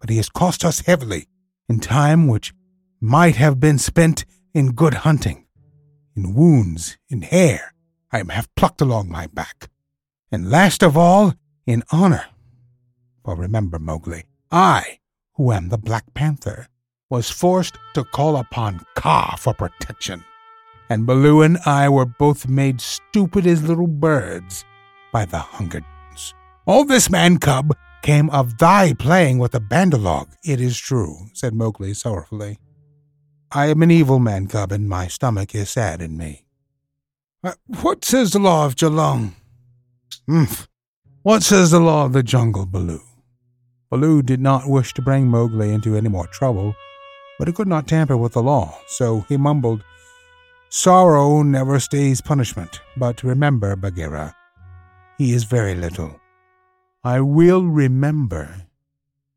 But 0.00 0.10
he 0.10 0.16
has 0.16 0.28
cost 0.28 0.64
us 0.64 0.80
heavily 0.80 1.28
in 1.68 1.80
time 1.80 2.26
which 2.26 2.52
might 3.00 3.36
have 3.36 3.60
been 3.60 3.78
spent 3.78 4.24
in 4.54 4.72
good 4.72 4.94
hunting, 4.94 5.46
in 6.16 6.34
wounds, 6.34 6.98
in 7.08 7.22
hair 7.22 7.72
I 8.12 8.22
have 8.28 8.54
plucked 8.54 8.80
along 8.80 9.08
my 9.08 9.26
back 9.26 9.70
and 10.32 10.50
last 10.50 10.82
of 10.82 10.96
all, 10.96 11.34
in 11.66 11.82
honor. 11.92 12.24
For 13.22 13.36
remember, 13.36 13.78
Mowgli, 13.78 14.24
I, 14.50 14.98
who 15.34 15.52
am 15.52 15.68
the 15.68 15.78
Black 15.78 16.14
Panther, 16.14 16.68
was 17.10 17.30
forced 17.30 17.76
to 17.94 18.02
call 18.02 18.36
upon 18.36 18.80
Kaa 18.96 19.36
for 19.36 19.52
protection, 19.52 20.24
and 20.92 21.06
Baloo 21.06 21.40
and 21.40 21.56
I 21.64 21.88
were 21.88 22.04
both 22.04 22.48
made 22.48 22.80
stupid 22.80 23.46
as 23.46 23.62
little 23.62 23.86
birds 23.86 24.64
by 25.12 25.24
the 25.24 25.38
Hunger 25.38 25.80
Dance. 25.80 26.34
All 26.66 26.84
this 26.84 27.08
man 27.08 27.38
cub 27.38 27.74
came 28.02 28.28
of 28.30 28.58
thy 28.58 28.92
playing 28.92 29.38
with 29.38 29.52
the 29.52 29.60
Bandar-log, 29.60 30.28
it 30.44 30.60
is 30.60 30.78
true, 30.78 31.16
said 31.32 31.54
Mowgli 31.54 31.94
sorrowfully. 31.94 32.58
I 33.50 33.66
am 33.66 33.82
an 33.82 33.90
evil 33.90 34.18
man 34.18 34.46
cub, 34.48 34.70
and 34.70 34.88
my 34.88 35.08
stomach 35.08 35.54
is 35.54 35.70
sad 35.70 36.02
in 36.02 36.16
me. 36.16 36.44
Uh, 37.42 37.54
what 37.80 38.04
says 38.04 38.32
the 38.32 38.38
law 38.38 38.66
of 38.66 38.76
Geelong? 38.76 39.34
Umph. 40.28 40.68
What 41.22 41.42
says 41.42 41.70
the 41.70 41.80
law 41.80 42.04
of 42.04 42.12
the 42.12 42.22
jungle, 42.22 42.66
Baloo? 42.66 43.02
Baloo 43.90 44.22
did 44.22 44.40
not 44.40 44.68
wish 44.68 44.92
to 44.94 45.02
bring 45.02 45.28
Mowgli 45.28 45.72
into 45.72 45.96
any 45.96 46.08
more 46.08 46.26
trouble, 46.26 46.74
but 47.38 47.48
he 47.48 47.54
could 47.54 47.68
not 47.68 47.86
tamper 47.86 48.16
with 48.16 48.32
the 48.32 48.42
law, 48.42 48.78
so 48.86 49.24
he 49.28 49.36
mumbled, 49.36 49.84
Sorrow 50.74 51.42
never 51.42 51.78
stays 51.78 52.22
punishment, 52.22 52.80
but 52.96 53.22
remember, 53.22 53.76
Bagheera, 53.76 54.34
he 55.18 55.34
is 55.34 55.44
very 55.44 55.74
little. 55.74 56.18
I 57.04 57.20
will 57.20 57.66
remember, 57.66 58.68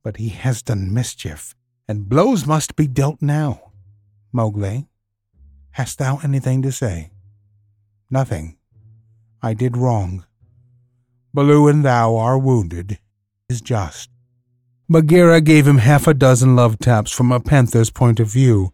but 0.01 0.15
he 0.15 0.30
has 0.30 0.62
done 0.62 0.94
mischief, 0.94 1.54
and 1.89 2.08
blows 2.08 2.48
must 2.48 2.77
be 2.77 2.88
dealt 2.88 3.22
now. 3.22 3.74
Mowgli, 4.32 4.88
hast 5.72 5.98
thou 5.98 6.22
anything 6.24 6.62
to 6.62 6.72
say? 6.72 7.12
Nothing. 8.10 8.56
I 9.42 9.54
did 9.54 9.75
wrong. 9.75 10.24
Baloo 11.34 11.68
and 11.68 11.84
thou 11.84 12.15
are 12.15 12.38
wounded. 12.38 12.98
Is 13.50 13.60
just. 13.60 14.10
Bagheera 14.88 15.42
gave 15.42 15.68
him 15.68 15.80
half 15.80 16.08
a 16.08 16.13
dozen 16.13 16.56
love 16.56 16.80
taps 16.80 17.12
from 17.12 17.34
a 17.34 17.42
panther's 17.42 17.89
point 17.89 18.22
of 18.22 18.30
view. 18.30 18.72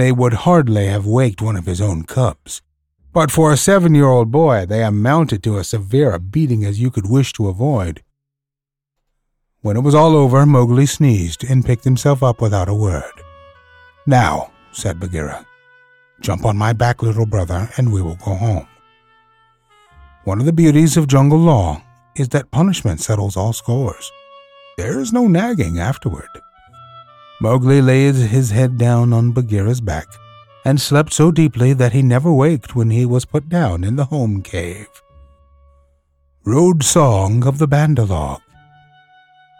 They 0.00 0.12
would 0.12 0.48
hardly 0.48 0.86
have 0.86 1.04
waked 1.04 1.42
one 1.42 1.56
of 1.56 1.66
his 1.66 1.78
own 1.78 2.04
cubs. 2.04 2.62
But 3.12 3.30
for 3.30 3.52
a 3.52 3.56
seven 3.58 3.94
year 3.94 4.06
old 4.06 4.30
boy, 4.30 4.64
they 4.64 4.82
amounted 4.82 5.42
to 5.42 5.58
as 5.58 5.68
severe 5.68 6.12
a 6.12 6.18
beating 6.18 6.64
as 6.64 6.80
you 6.80 6.90
could 6.90 7.06
wish 7.06 7.34
to 7.34 7.48
avoid. 7.48 8.02
When 9.60 9.76
it 9.76 9.82
was 9.82 9.94
all 9.94 10.16
over, 10.16 10.46
Mowgli 10.46 10.86
sneezed 10.86 11.44
and 11.44 11.66
picked 11.66 11.84
himself 11.84 12.22
up 12.22 12.40
without 12.40 12.70
a 12.70 12.74
word. 12.74 13.12
Now, 14.06 14.50
said 14.72 14.98
Bagheera. 14.98 15.44
Jump 16.22 16.46
on 16.46 16.56
my 16.56 16.72
back, 16.72 17.02
little 17.02 17.26
brother, 17.26 17.68
and 17.76 17.92
we 17.92 18.00
will 18.00 18.16
go 18.24 18.32
home. 18.34 18.66
One 20.24 20.40
of 20.40 20.46
the 20.46 20.60
beauties 20.62 20.96
of 20.96 21.08
jungle 21.08 21.40
law 21.40 21.82
is 22.16 22.30
that 22.30 22.50
punishment 22.50 23.00
settles 23.00 23.36
all 23.36 23.52
scores. 23.52 24.10
There 24.78 24.98
is 24.98 25.12
no 25.12 25.28
nagging 25.28 25.78
afterward. 25.78 26.30
Mowgli 27.40 27.80
laid 27.80 28.16
his 28.16 28.50
head 28.50 28.76
down 28.76 29.14
on 29.14 29.32
Bagheera's 29.32 29.80
back 29.80 30.06
and 30.64 30.78
slept 30.78 31.12
so 31.12 31.30
deeply 31.30 31.72
that 31.72 31.92
he 31.92 32.02
never 32.02 32.30
waked 32.30 32.76
when 32.76 32.90
he 32.90 33.06
was 33.06 33.24
put 33.24 33.48
down 33.48 33.82
in 33.82 33.96
the 33.96 34.04
home 34.06 34.42
cave. 34.42 34.88
Road 36.44 36.84
Song 36.84 37.46
of 37.46 37.58
the 37.58 37.66
Bandar-log. 37.66 38.42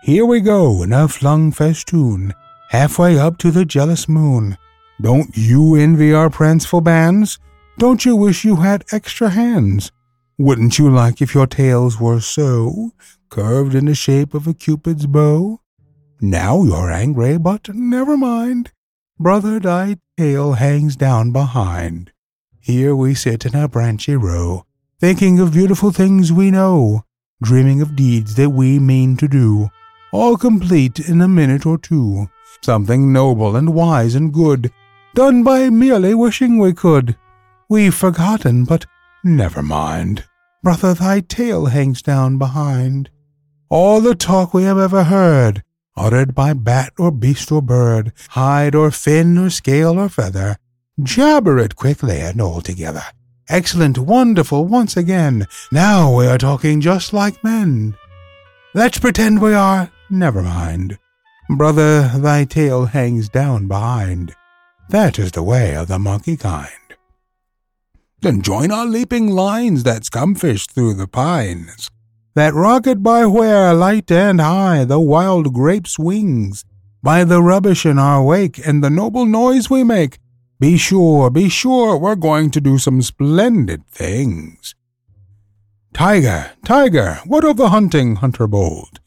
Here 0.03 0.27
we 0.27 0.41
go 0.41 0.83
in 0.83 0.93
a 0.93 1.09
flung 1.09 1.53
festoon, 1.53 2.35
halfway 2.69 3.19
up 3.19 3.39
to 3.39 3.51
the 3.51 3.65
jealous 3.65 4.09
moon. 4.09 4.59
Don't 5.01 5.35
you 5.35 5.75
envy 5.75 6.13
our 6.13 6.29
pranceful 6.29 6.83
bands? 6.83 7.39
Don't 7.79 8.05
you 8.05 8.15
wish 8.15 8.45
you 8.45 8.57
had 8.57 8.85
extra 8.93 9.31
hands? 9.31 9.91
Wouldn't 10.39 10.79
you 10.79 10.91
like 10.91 11.23
if 11.23 11.35
your 11.35 11.47
tails 11.47 11.99
were 11.99 12.21
so, 12.21 12.93
curved 13.31 13.75
in 13.75 13.87
the 13.87 13.95
shape 13.95 14.35
of 14.35 14.47
a 14.47 14.53
cupid's 14.53 15.07
bow? 15.07 15.61
Now 16.23 16.63
you're 16.63 16.91
angry, 16.91 17.39
but 17.39 17.75
never 17.75 18.17
mind. 18.17 18.73
Brother, 19.19 19.59
thy 19.59 19.97
tail 20.19 20.53
hangs 20.53 20.95
down 20.95 21.33
behind. 21.33 22.13
Here 22.59 22.95
we 22.95 23.15
sit 23.15 23.47
in 23.47 23.55
a 23.55 23.69
branchy 23.69 24.17
row, 24.17 24.67
thinking 24.99 25.41
of 25.41 25.55
beautiful 25.55 25.93
things 25.93 26.31
we 26.31 26.51
know, 26.51 27.05
dreaming 27.43 27.81
of 27.81 27.97
deeds 27.97 28.35
that 28.35 28.51
we 28.51 28.79
mean 28.79 29.17
to 29.17 29.29
do, 29.29 29.71
all 30.13 30.37
complete 30.37 30.99
in 31.01 31.23
a 31.23 31.29
minute 31.29 31.65
or 31.65 31.79
two. 31.79 32.27
Something 32.63 33.13
noble 33.13 33.57
and 33.57 33.73
wise 33.73 34.15
and 34.15 34.31
good, 34.31 34.71
done 35.15 35.43
by 35.43 35.71
merely 35.71 36.15
wishing 36.15 36.59
we 36.59 36.75
could. 36.75 37.17
We've 37.71 37.95
forgotten, 37.95 38.65
but 38.65 38.85
never 39.25 39.63
mind. 39.63 40.25
Brother, 40.63 40.93
thy 40.93 41.21
tail 41.21 41.67
hangs 41.67 42.03
down 42.03 42.37
behind. 42.37 43.09
All 43.71 44.03
the 44.03 44.15
talk 44.15 44.53
we 44.53 44.65
have 44.65 44.79
ever 44.79 45.05
heard, 45.05 45.63
uttered 46.01 46.35
by 46.35 46.55
bat 46.55 46.93
or 46.99 47.13
beast 47.13 47.53
or 47.53 47.63
bird, 47.63 48.13
hide 48.31 48.75
or 48.75 48.91
fin 48.91 49.37
or 49.37 49.51
scale 49.51 49.99
or 49.99 50.09
feather, 50.09 50.57
jabber 51.03 51.59
it 51.59 51.77
quickly 51.77 52.21
and 52.21 52.41
all 52.41 52.61
together. 52.61 53.03
Excellent, 53.49 53.99
wonderful, 53.99 54.65
once 54.65 54.97
again. 54.97 55.47
Now 55.71 56.17
we 56.17 56.27
are 56.27 56.39
talking 56.39 56.81
just 56.81 57.13
like 57.13 57.45
men. 57.45 57.97
Let's 58.75 58.99
pretend 58.99 59.43
we 59.43 59.53
are. 59.55 59.91
Never 60.09 60.43
mind. 60.43 60.99
Brother, 61.49 62.13
thy 62.17 62.45
tail 62.45 62.87
hangs 62.87 63.29
down 63.29 63.67
behind. 63.67 64.35
That 64.89 65.19
is 65.19 65.33
the 65.33 65.43
way 65.43 65.75
of 65.75 65.89
the 65.89 65.99
monkey 65.99 66.37
kind. 66.37 66.69
Then 68.21 68.43
join 68.43 68.71
our 68.71 68.87
leaping 68.87 69.29
lines 69.31 69.83
that 69.83 70.03
scumfish 70.03 70.71
through 70.71 70.95
the 70.95 71.09
pines, 71.09 71.91
that 72.41 72.55
rocket 72.55 73.03
by 73.03 73.27
where, 73.27 73.75
light 73.75 74.11
and 74.11 74.41
high, 74.41 74.83
the 74.83 74.99
wild 74.99 75.53
grape's 75.53 75.99
wings, 75.99 76.65
by 77.03 77.23
the 77.23 77.43
rubbish 77.43 77.85
in 77.85 77.99
our 77.99 78.25
wake 78.25 78.59
and 78.67 78.83
the 78.83 78.89
noble 78.89 79.27
noise 79.27 79.69
we 79.69 79.85
make. 79.85 80.19
Be 80.59 80.79
sure, 80.79 81.29
be 81.29 81.51
sure, 81.51 81.99
we're 81.99 82.15
going 82.15 82.51
to 82.53 82.59
do 82.59 82.79
some 82.79 83.03
splendid 83.03 83.87
things. 83.89 84.75
Tiger, 85.93 86.53
tiger, 86.65 87.19
what 87.27 87.45
of 87.45 87.59
the 87.59 87.69
hunting, 87.69 88.17
hunter 88.17 88.47
bold? 88.47 89.01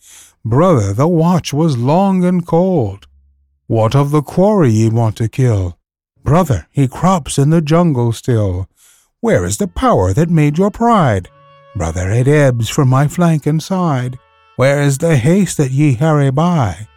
Brother, 0.45 0.93
the 0.93 1.07
watch 1.07 1.51
was 1.51 1.75
long 1.75 2.23
and 2.23 2.45
cold. 2.45 3.07
What 3.65 3.95
of 3.95 4.11
the 4.11 4.21
quarry 4.21 4.69
ye 4.69 4.89
want 4.89 5.17
to 5.17 5.27
kill? 5.27 5.79
Brother, 6.23 6.67
he 6.69 6.87
crops 6.87 7.39
in 7.39 7.49
the 7.49 7.61
jungle 7.61 8.11
still. 8.11 8.69
Where 9.21 9.43
is 9.43 9.57
the 9.57 9.67
power 9.67 10.13
that 10.13 10.29
made 10.29 10.59
your 10.59 10.69
pride? 10.69 11.29
Brother, 11.75 12.12
it 12.12 12.27
ebbs 12.27 12.70
from 12.70 12.88
my 12.88 13.08
flank 13.08 13.46
and 13.48 13.62
side. 13.62 14.20
Where 14.56 14.82
is 14.82 15.00
the 15.00 15.18
haste 15.18 15.58
that 15.58 15.72
ye 15.72 15.94
hurry 15.94 16.30
by? 16.30 16.88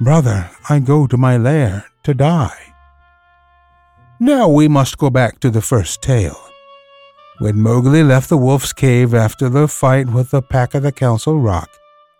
Brother, 0.00 0.50
I 0.68 0.78
go 0.78 1.06
to 1.06 1.16
my 1.18 1.36
lair 1.36 1.84
to 2.04 2.14
die. 2.14 2.74
Now 4.18 4.48
we 4.48 4.68
must 4.68 4.98
go 4.98 5.10
back 5.10 5.38
to 5.40 5.50
the 5.50 5.60
first 5.60 6.00
tale. 6.00 6.40
When 7.40 7.60
Mowgli 7.60 8.02
left 8.02 8.28
the 8.28 8.38
wolf's 8.38 8.72
cave 8.72 9.14
after 9.14 9.48
the 9.48 9.68
fight 9.68 10.08
with 10.08 10.30
the 10.30 10.42
pack 10.42 10.74
of 10.74 10.82
the 10.82 10.92
Council 10.92 11.38
Rock, 11.38 11.68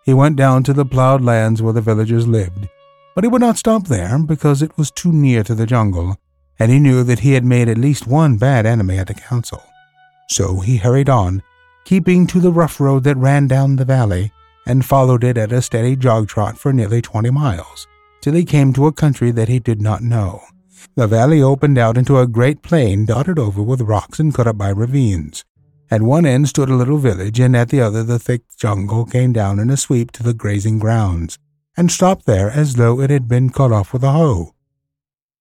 he 0.05 0.13
went 0.13 0.35
down 0.35 0.63
to 0.63 0.73
the 0.73 0.85
plowed 0.85 1.21
lands 1.21 1.61
where 1.61 1.73
the 1.73 1.81
villagers 1.81 2.27
lived. 2.27 2.67
But 3.15 3.23
he 3.23 3.29
would 3.29 3.41
not 3.41 3.57
stop 3.57 3.87
there 3.87 4.19
because 4.19 4.61
it 4.61 4.77
was 4.77 4.91
too 4.91 5.11
near 5.11 5.43
to 5.43 5.55
the 5.55 5.65
jungle, 5.65 6.17
and 6.59 6.71
he 6.71 6.79
knew 6.79 7.03
that 7.03 7.19
he 7.19 7.33
had 7.33 7.45
made 7.45 7.69
at 7.69 7.77
least 7.77 8.05
one 8.05 8.37
bad 8.37 8.65
enemy 8.65 8.97
at 8.97 9.07
the 9.07 9.13
council. 9.13 9.63
So 10.29 10.59
he 10.59 10.77
hurried 10.77 11.09
on, 11.09 11.41
keeping 11.85 12.27
to 12.27 12.39
the 12.39 12.51
rough 12.51 12.79
road 12.79 13.03
that 13.03 13.17
ran 13.17 13.47
down 13.47 13.75
the 13.75 13.85
valley, 13.85 14.31
and 14.65 14.85
followed 14.85 15.23
it 15.23 15.37
at 15.37 15.51
a 15.51 15.61
steady 15.61 15.95
jog 15.95 16.27
trot 16.27 16.57
for 16.57 16.71
nearly 16.71 17.01
twenty 17.01 17.29
miles, 17.29 17.87
till 18.21 18.33
he 18.33 18.45
came 18.45 18.73
to 18.73 18.87
a 18.87 18.93
country 18.93 19.31
that 19.31 19.49
he 19.49 19.59
did 19.59 19.81
not 19.81 20.01
know. 20.01 20.41
The 20.95 21.07
valley 21.07 21.41
opened 21.41 21.77
out 21.77 21.97
into 21.97 22.19
a 22.19 22.27
great 22.27 22.61
plain 22.61 23.05
dotted 23.05 23.39
over 23.39 23.61
with 23.61 23.81
rocks 23.81 24.19
and 24.19 24.33
cut 24.33 24.47
up 24.47 24.57
by 24.57 24.69
ravines. 24.69 25.43
At 25.91 26.01
one 26.01 26.25
end 26.25 26.49
stood 26.49 26.69
a 26.69 26.75
little 26.75 26.97
village, 26.97 27.39
and 27.39 27.55
at 27.55 27.69
the 27.69 27.81
other 27.81 28.03
the 28.03 28.19
thick 28.19 28.43
jungle 28.57 29.05
came 29.05 29.33
down 29.33 29.59
in 29.59 29.69
a 29.69 29.77
sweep 29.77 30.11
to 30.11 30.23
the 30.23 30.33
grazing 30.33 30.79
grounds 30.79 31.37
and 31.75 31.91
stopped 31.91 32.25
there 32.25 32.49
as 32.49 32.75
though 32.75 32.99
it 32.99 33.09
had 33.09 33.27
been 33.27 33.49
cut 33.49 33.71
off 33.71 33.93
with 33.93 34.03
a 34.03 34.11
hoe. 34.11 34.53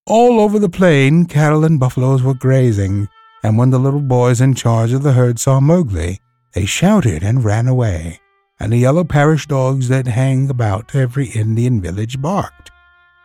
All 0.07 0.41
over 0.41 0.59
the 0.59 0.69
plain, 0.69 1.27
cattle 1.27 1.65
and 1.65 1.79
buffaloes 1.79 2.23
were 2.23 2.35
grazing, 2.35 3.09
and 3.43 3.59
when 3.59 3.71
the 3.71 3.79
little 3.79 4.01
boys 4.01 4.41
in 4.41 4.55
charge 4.55 4.93
of 4.93 5.03
the 5.03 5.13
herd 5.13 5.39
saw 5.39 5.61
Mowgli, 5.61 6.19
they 6.55 6.67
shouted 6.67 7.23
and 7.23 7.45
ran 7.45 7.67
away, 7.67 8.21
and 8.59 8.73
the 8.73 8.79
yellow 8.79 9.05
parish 9.05 9.47
dogs 9.47 9.89
that 9.89 10.07
hang 10.07 10.51
about 10.51 10.95
every 10.95 11.29
Indian 11.29 11.81
village 11.81 12.21
barked. 12.21 12.71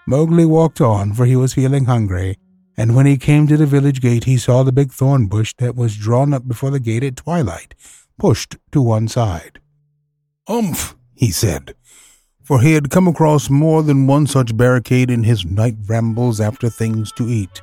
Mowgli 0.08 0.46
walked 0.46 0.82
on, 0.82 1.14
for 1.14 1.26
he 1.26 1.36
was 1.36 1.54
feeling 1.54 1.86
hungry, 1.86 2.38
and 2.78 2.96
when 2.96 3.06
he 3.06 3.18
came 3.18 3.48
to 3.48 3.58
the 3.58 3.66
village 3.66 4.02
gate, 4.02 4.24
he 4.24 4.38
saw 4.38 4.64
the 4.64 4.72
big 4.72 4.92
thorn 4.92 5.28
bush 5.28 5.54
that 5.58 5.76
was 5.76 5.98
drawn 5.98 6.34
up 6.34 6.48
before 6.48 6.70
the 6.70 6.80
gate 6.80 7.04
at 7.04 7.18
twilight, 7.18 7.76
pushed 8.18 8.56
to 8.72 8.82
one 8.82 9.08
side. 9.08 9.60
Umph, 10.48 10.96
he 11.14 11.32
said 11.32 11.76
for 12.48 12.62
he 12.62 12.72
had 12.72 12.90
come 12.90 13.10
across 13.10 13.50
more 13.50 13.84
than 13.84 14.08
one 14.08 14.26
such 14.26 14.56
barricade 14.56 15.12
in 15.12 15.22
his 15.22 15.44
night 15.44 15.76
rambles 15.86 16.40
after 16.40 16.70
things 16.70 17.12
to 17.12 17.28
eat. 17.28 17.62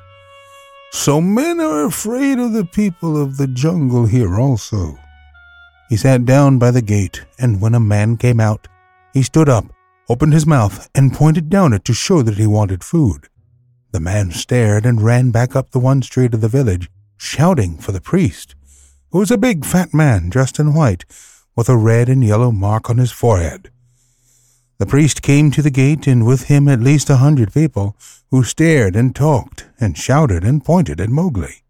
So 0.91 1.19
men 1.19 1.59
are 1.59 1.85
afraid 1.85 2.37
of 2.37 2.53
the 2.53 2.65
people 2.65 3.19
of 3.19 3.37
the 3.37 3.47
jungle 3.47 4.05
here 4.05 4.39
also. 4.39 4.95
He 5.89 5.97
sat 5.97 6.25
down 6.25 6.57
by 6.59 6.71
the 6.71 6.81
gate, 6.81 7.25
and 7.39 7.61
when 7.61 7.75
a 7.75 7.79
man 7.79 8.17
came 8.17 8.39
out, 8.39 8.67
he 9.13 9.23
stood 9.23 9.49
up 9.49 9.65
opened 10.07 10.33
his 10.33 10.45
mouth 10.45 10.89
and 10.93 11.13
pointed 11.13 11.49
down 11.49 11.73
it 11.73 11.83
to 11.85 11.93
show 11.93 12.21
that 12.21 12.37
he 12.37 12.47
wanted 12.47 12.83
food. 12.83 13.27
The 13.91 13.99
man 13.99 14.31
stared 14.31 14.85
and 14.85 15.01
ran 15.01 15.31
back 15.31 15.55
up 15.55 15.71
the 15.71 15.79
one 15.79 16.01
street 16.01 16.33
of 16.33 16.41
the 16.41 16.47
village, 16.47 16.89
shouting 17.17 17.77
for 17.77 17.91
the 17.91 18.01
priest, 18.01 18.55
who 19.11 19.19
was 19.19 19.31
a 19.31 19.37
big 19.37 19.65
fat 19.65 19.93
man 19.93 20.29
dressed 20.29 20.59
in 20.59 20.73
white, 20.73 21.05
with 21.55 21.69
a 21.69 21.77
red 21.77 22.09
and 22.09 22.23
yellow 22.23 22.51
mark 22.51 22.89
on 22.89 22.97
his 22.97 23.11
forehead. 23.11 23.71
The 24.77 24.85
priest 24.85 25.21
came 25.21 25.51
to 25.51 25.61
the 25.61 25.71
gate, 25.71 26.05
and 26.05 26.25
with 26.25 26.43
him 26.43 26.67
at 26.67 26.81
least 26.81 27.09
a 27.09 27.17
hundred 27.17 27.53
people, 27.53 27.95
who 28.29 28.43
stared 28.43 28.95
and 28.95 29.15
talked 29.15 29.65
and 29.79 29.97
shouted 29.97 30.43
and 30.43 30.65
pointed 30.65 30.99
at 30.99 31.09
Mowgli. 31.09 31.63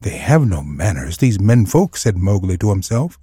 They 0.00 0.16
have 0.18 0.46
no 0.46 0.62
manners, 0.62 1.18
these 1.18 1.40
men 1.40 1.66
folk, 1.66 1.96
said 1.96 2.16
Mowgli 2.16 2.56
to 2.58 2.70
himself. 2.70 3.18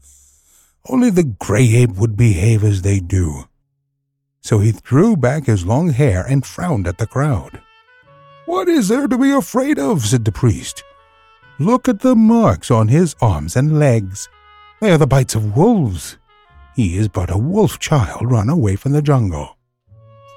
Only 0.88 1.10
the 1.10 1.24
gray 1.24 1.76
ape 1.76 1.96
would 1.96 2.16
behave 2.16 2.64
as 2.64 2.82
they 2.82 3.00
do. 3.00 3.46
So 4.42 4.60
he 4.60 4.72
threw 4.72 5.18
back 5.18 5.46
his 5.46 5.66
long 5.66 5.90
hair 5.90 6.24
and 6.24 6.46
frowned 6.46 6.88
at 6.88 6.98
the 6.98 7.08
crowd. 7.08 7.62
What 8.46 8.68
is 8.68 8.88
there 8.88 9.08
to 9.08 9.18
be 9.18 9.32
afraid 9.32 9.78
of? 9.78 10.06
said 10.06 10.26
the 10.26 10.32
priest. 10.32 10.84
Look 11.60 11.90
at 11.90 12.00
the 12.00 12.16
marks 12.16 12.72
on 12.72 12.88
his 12.88 13.16
arms 13.22 13.56
and 13.56 13.78
legs. 13.78 14.30
They 14.82 14.92
are 14.92 14.98
the 14.98 15.06
bites 15.06 15.36
of 15.36 15.58
wolves. 15.58 16.18
He 16.76 16.98
is 16.98 17.10
but 17.10 17.30
a 17.30 17.38
wolf 17.38 17.80
child 17.80 18.32
run 18.32 18.50
away 18.50 18.78
from 18.78 18.94
the 18.94 19.02
jungle. 19.02 19.58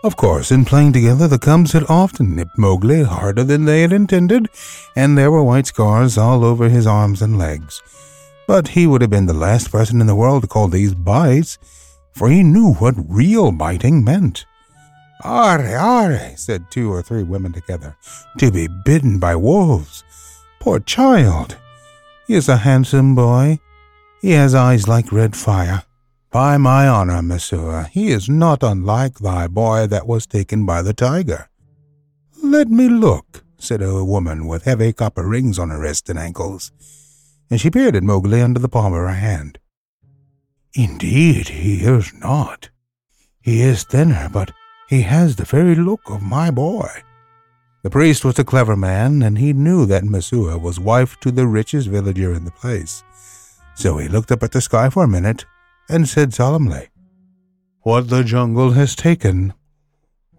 Of 0.04 0.16
course, 0.16 0.50
in 0.50 0.64
playing 0.64 0.94
together, 0.94 1.28
the 1.28 1.38
cubs 1.38 1.72
had 1.72 1.84
often 1.88 2.34
nipped 2.34 2.58
Mowgli 2.58 3.04
harder 3.04 3.44
than 3.44 3.66
they 3.66 3.82
had 3.82 3.92
intended, 3.92 4.48
and 4.96 5.16
there 5.16 5.30
were 5.30 5.44
white 5.44 5.68
scars 5.68 6.18
all 6.18 6.44
over 6.44 6.68
his 6.68 6.88
arms 6.88 7.22
and 7.22 7.38
legs. 7.38 7.80
But 8.46 8.68
he 8.68 8.86
would 8.86 9.00
have 9.00 9.10
been 9.10 9.26
the 9.26 9.32
last 9.32 9.70
person 9.70 10.00
in 10.00 10.06
the 10.06 10.14
world 10.14 10.42
to 10.42 10.48
call 10.48 10.68
these 10.68 10.94
bites, 10.94 11.58
for 12.12 12.28
he 12.28 12.42
knew 12.42 12.74
what 12.74 12.94
real 13.08 13.52
biting 13.52 14.04
meant. 14.04 14.44
Are, 15.24 15.60
are, 15.60 16.36
said 16.36 16.70
two 16.70 16.92
or 16.92 17.02
three 17.02 17.22
women 17.22 17.52
together, 17.52 17.96
to 18.38 18.50
be 18.50 18.68
bitten 18.84 19.18
by 19.18 19.36
wolves. 19.36 20.02
Poor 20.58 20.80
child! 20.80 21.56
He 22.26 22.34
is 22.34 22.48
a 22.48 22.56
handsome 22.58 23.14
boy. 23.14 23.60
He 24.20 24.30
has 24.32 24.54
eyes 24.54 24.88
like 24.88 25.12
red 25.12 25.36
fire. 25.36 25.84
By 26.30 26.56
my 26.56 26.88
honor, 26.88 27.20
Messua, 27.20 27.88
he 27.88 28.10
is 28.10 28.28
not 28.28 28.62
unlike 28.62 29.18
thy 29.18 29.48
boy 29.48 29.86
that 29.88 30.06
was 30.06 30.26
taken 30.26 30.64
by 30.64 30.80
the 30.80 30.94
tiger. 30.94 31.48
Let 32.42 32.68
me 32.68 32.88
look, 32.88 33.44
said 33.58 33.82
a 33.82 34.04
woman 34.04 34.46
with 34.46 34.64
heavy 34.64 34.92
copper 34.92 35.28
rings 35.28 35.58
on 35.58 35.70
her 35.70 35.78
wrists 35.78 36.08
and 36.08 36.18
ankles, 36.18 36.72
and 37.52 37.60
she 37.60 37.68
peered 37.68 37.94
at 37.94 38.02
Mowgli 38.02 38.40
under 38.40 38.58
the 38.58 38.66
palm 38.66 38.94
of 38.94 38.98
her 39.00 39.08
hand. 39.08 39.58
Indeed, 40.72 41.48
he 41.48 41.84
is 41.84 42.10
not. 42.14 42.70
He 43.42 43.60
is 43.60 43.84
thinner, 43.84 44.30
but 44.32 44.52
he 44.88 45.02
has 45.02 45.36
the 45.36 45.44
very 45.44 45.74
look 45.74 46.00
of 46.08 46.22
my 46.22 46.50
boy. 46.50 46.88
The 47.82 47.90
priest 47.90 48.24
was 48.24 48.38
a 48.38 48.44
clever 48.44 48.74
man, 48.74 49.20
and 49.20 49.36
he 49.36 49.52
knew 49.52 49.84
that 49.84 50.02
Messua 50.02 50.58
was 50.58 50.80
wife 50.80 51.20
to 51.20 51.30
the 51.30 51.46
richest 51.46 51.88
villager 51.88 52.32
in 52.32 52.46
the 52.46 52.50
place. 52.52 53.04
So 53.74 53.98
he 53.98 54.08
looked 54.08 54.32
up 54.32 54.42
at 54.42 54.52
the 54.52 54.62
sky 54.62 54.88
for 54.88 55.04
a 55.04 55.08
minute 55.08 55.44
and 55.90 56.08
said 56.08 56.32
solemnly, 56.32 56.88
What 57.82 58.08
the 58.08 58.24
jungle 58.24 58.70
has 58.70 58.96
taken, 58.96 59.52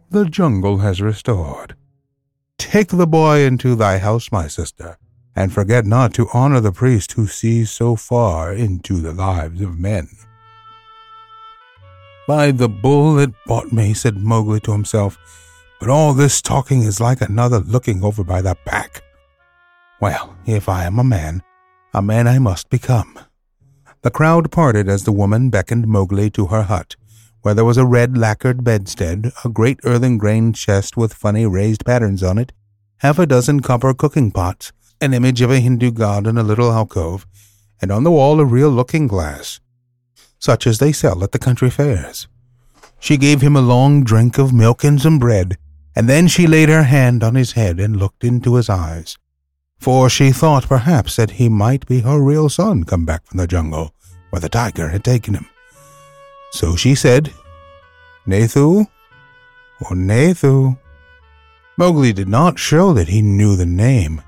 the 0.10 0.26
jungle 0.26 0.80
has 0.80 1.00
restored. 1.00 1.76
Take 2.58 2.88
the 2.88 3.06
boy 3.06 3.42
into 3.42 3.76
thy 3.76 4.00
house, 4.00 4.32
my 4.32 4.48
sister, 4.48 4.98
and 5.36 5.52
forget 5.52 5.86
not 5.86 6.14
to 6.14 6.30
honor 6.34 6.60
the 6.60 6.72
priest 6.72 7.14
who 7.14 7.28
sees 7.28 7.72
so 7.72 7.96
far 7.96 8.54
into 8.54 8.98
the 8.98 9.14
lives 9.14 9.62
of 9.62 9.80
men. 9.80 10.08
By 12.28 12.52
the 12.52 12.70
bull 12.70 13.16
that 13.16 13.34
bought 13.46 13.74
me, 13.74 13.94
said 13.94 14.18
Mowgli 14.18 14.60
to 14.62 14.72
himself, 14.72 15.18
but 15.80 15.90
all 15.90 16.14
this 16.14 16.42
talking 16.42 16.84
is 16.84 17.02
like 17.02 17.20
another 17.20 17.60
looking 17.60 18.04
over 18.04 18.24
by 18.24 18.42
the 18.42 18.56
back. 18.66 19.04
Well, 20.00 20.36
if 20.46 20.70
I 20.70 20.86
am 20.86 21.00
a 21.00 21.04
man, 21.04 21.44
a 21.94 22.02
man 22.02 22.28
I 22.28 22.40
must 22.40 22.70
become. 22.70 23.20
The 24.02 24.12
crowd 24.12 24.52
parted 24.52 24.88
as 24.88 25.04
the 25.04 25.12
woman 25.12 25.50
beckoned 25.50 25.88
Mowgli 25.88 26.30
to 26.32 26.48
her 26.48 26.64
hut, 26.64 26.96
where 27.42 27.54
there 27.54 27.66
was 27.66 27.78
a 27.78 27.86
red 27.86 28.18
lacquered 28.18 28.64
bedstead, 28.64 29.32
a 29.44 29.50
great 29.50 29.80
earthen 29.84 30.18
grain 30.18 30.54
chest 30.54 30.96
with 30.96 31.14
funny 31.14 31.46
raised 31.46 31.86
patterns 31.86 32.24
on 32.24 32.38
it, 32.38 32.54
half 32.98 33.20
a 33.20 33.26
dozen 33.26 33.60
copper 33.60 33.94
cooking 33.94 34.32
pots, 34.32 34.72
an 35.02 35.14
image 35.14 35.42
of 35.42 35.52
a 35.52 35.60
Hindu 35.60 35.92
god 35.92 36.28
in 36.28 36.38
a 36.38 36.44
little 36.44 36.72
alcove, 36.72 37.26
and 37.82 37.92
on 37.92 38.04
the 38.04 38.12
wall 38.12 38.40
a 38.40 38.46
real 38.46 38.70
looking 38.70 39.08
glass, 39.08 39.60
such 40.40 40.66
as 40.66 40.80
they 40.80 40.92
sell 40.92 41.24
at 41.24 41.32
the 41.32 41.40
country 41.40 41.70
fairs. 41.70 42.28
She 43.00 43.18
gave 43.18 43.42
him 43.42 43.56
a 43.56 43.62
long 43.62 44.04
drink 44.04 44.38
of 44.38 44.54
milk 44.54 44.84
and 44.84 45.02
some 45.02 45.20
bread, 45.20 45.58
and 45.96 46.08
then 46.08 46.28
she 46.28 46.48
laid 46.48 46.70
her 46.70 46.84
hand 46.84 47.24
on 47.24 47.36
his 47.36 47.52
head 47.52 47.80
and 47.80 47.98
looked 47.98 48.24
into 48.24 48.56
his 48.56 48.70
eyes, 48.70 49.18
for 49.80 50.10
she 50.10 50.32
thought 50.32 50.68
perhaps 50.68 51.16
that 51.18 51.32
he 51.32 51.50
might 51.50 51.86
be 51.86 52.02
her 52.02 52.22
real 52.22 52.50
son 52.50 52.84
come 52.84 53.06
back 53.06 53.26
from 53.26 53.38
the 53.38 53.48
jungle 53.48 53.94
where 54.34 54.40
the 54.40 54.50
tiger 54.50 54.90
had 54.90 55.04
taken 55.04 55.36
him. 55.36 55.46
So 56.54 56.76
she 56.76 56.96
said, 56.96 57.32
Nathu, 58.26 58.88
or 59.82 59.96
Nathu. 59.96 60.76
Mowgli 61.78 62.14
did 62.14 62.28
not 62.28 62.58
show 62.58 62.94
that 62.94 63.10
he 63.10 63.22
knew 63.22 63.56
the 63.56 63.68
name. 63.68 64.24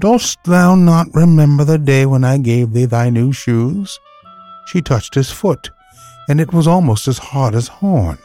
Dost 0.00 0.38
thou 0.44 0.76
not 0.76 1.08
remember 1.12 1.62
the 1.62 1.76
day 1.76 2.06
when 2.06 2.24
I 2.24 2.38
gave 2.38 2.72
thee 2.72 2.86
thy 2.86 3.10
new 3.10 3.34
shoes? 3.34 4.00
She 4.64 4.80
touched 4.80 5.14
his 5.14 5.30
foot, 5.30 5.70
and 6.26 6.40
it 6.40 6.54
was 6.54 6.66
almost 6.66 7.06
as 7.06 7.18
hard 7.18 7.54
as 7.54 7.68
horn. 7.68 8.16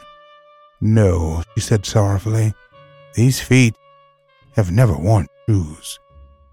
No, 0.80 1.42
she 1.54 1.60
said 1.60 1.84
sorrowfully, 1.84 2.54
these 3.14 3.40
feet 3.40 3.74
have 4.54 4.70
never 4.70 4.96
worn 4.96 5.26
shoes. 5.46 5.98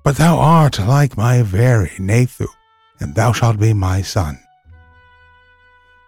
But 0.03 0.17
thou 0.17 0.39
art 0.39 0.77
like 0.77 1.15
my 1.15 1.41
very 1.41 1.91
Nathu, 1.99 2.47
and 2.99 3.15
thou 3.15 3.31
shalt 3.31 3.57
be 3.57 3.73
my 3.73 4.01
son. 4.01 4.37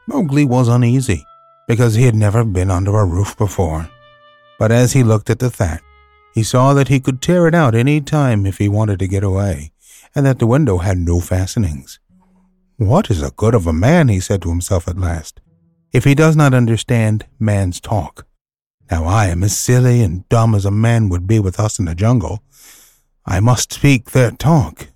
Mowgli 0.07 0.43
was 0.43 0.67
uneasy, 0.67 1.25
because 1.69 1.95
he 1.95 2.03
had 2.03 2.15
never 2.15 2.43
been 2.43 2.69
under 2.69 2.97
a 2.99 3.05
roof 3.05 3.37
before. 3.37 3.89
But 4.59 4.73
as 4.73 4.91
he 4.91 5.03
looked 5.03 5.29
at 5.29 5.39
the 5.39 5.49
thatch, 5.49 5.84
he 6.35 6.43
saw 6.43 6.73
that 6.73 6.89
he 6.89 6.99
could 6.99 7.21
tear 7.21 7.47
it 7.47 7.55
out 7.55 7.73
any 7.73 8.01
time 8.01 8.45
if 8.45 8.57
he 8.57 8.67
wanted 8.67 8.99
to 8.99 9.07
get 9.07 9.23
away, 9.23 9.71
and 10.13 10.25
that 10.25 10.37
the 10.37 10.45
window 10.45 10.79
had 10.79 10.97
no 10.97 11.21
fastenings. 11.21 11.97
What 12.75 13.09
is 13.09 13.21
the 13.21 13.31
good 13.31 13.55
of 13.55 13.65
a 13.65 13.71
man, 13.71 14.09
he 14.09 14.19
said 14.19 14.41
to 14.41 14.49
himself 14.49 14.85
at 14.89 14.99
last, 14.99 15.39
if 15.93 16.03
he 16.03 16.13
does 16.13 16.35
not 16.35 16.53
understand 16.53 17.25
man's 17.39 17.79
talk? 17.79 18.27
Now 18.91 19.05
I 19.05 19.27
am 19.27 19.43
as 19.43 19.57
silly 19.57 20.01
and 20.01 20.27
dumb 20.27 20.53
as 20.53 20.65
a 20.65 20.71
man 20.71 21.07
would 21.07 21.25
be 21.25 21.39
with 21.39 21.57
us 21.57 21.79
in 21.79 21.85
the 21.85 21.95
jungle. 21.95 22.43
I 23.25 23.39
must 23.39 23.71
speak 23.71 24.11
their 24.11 24.31
talk. 24.31 24.89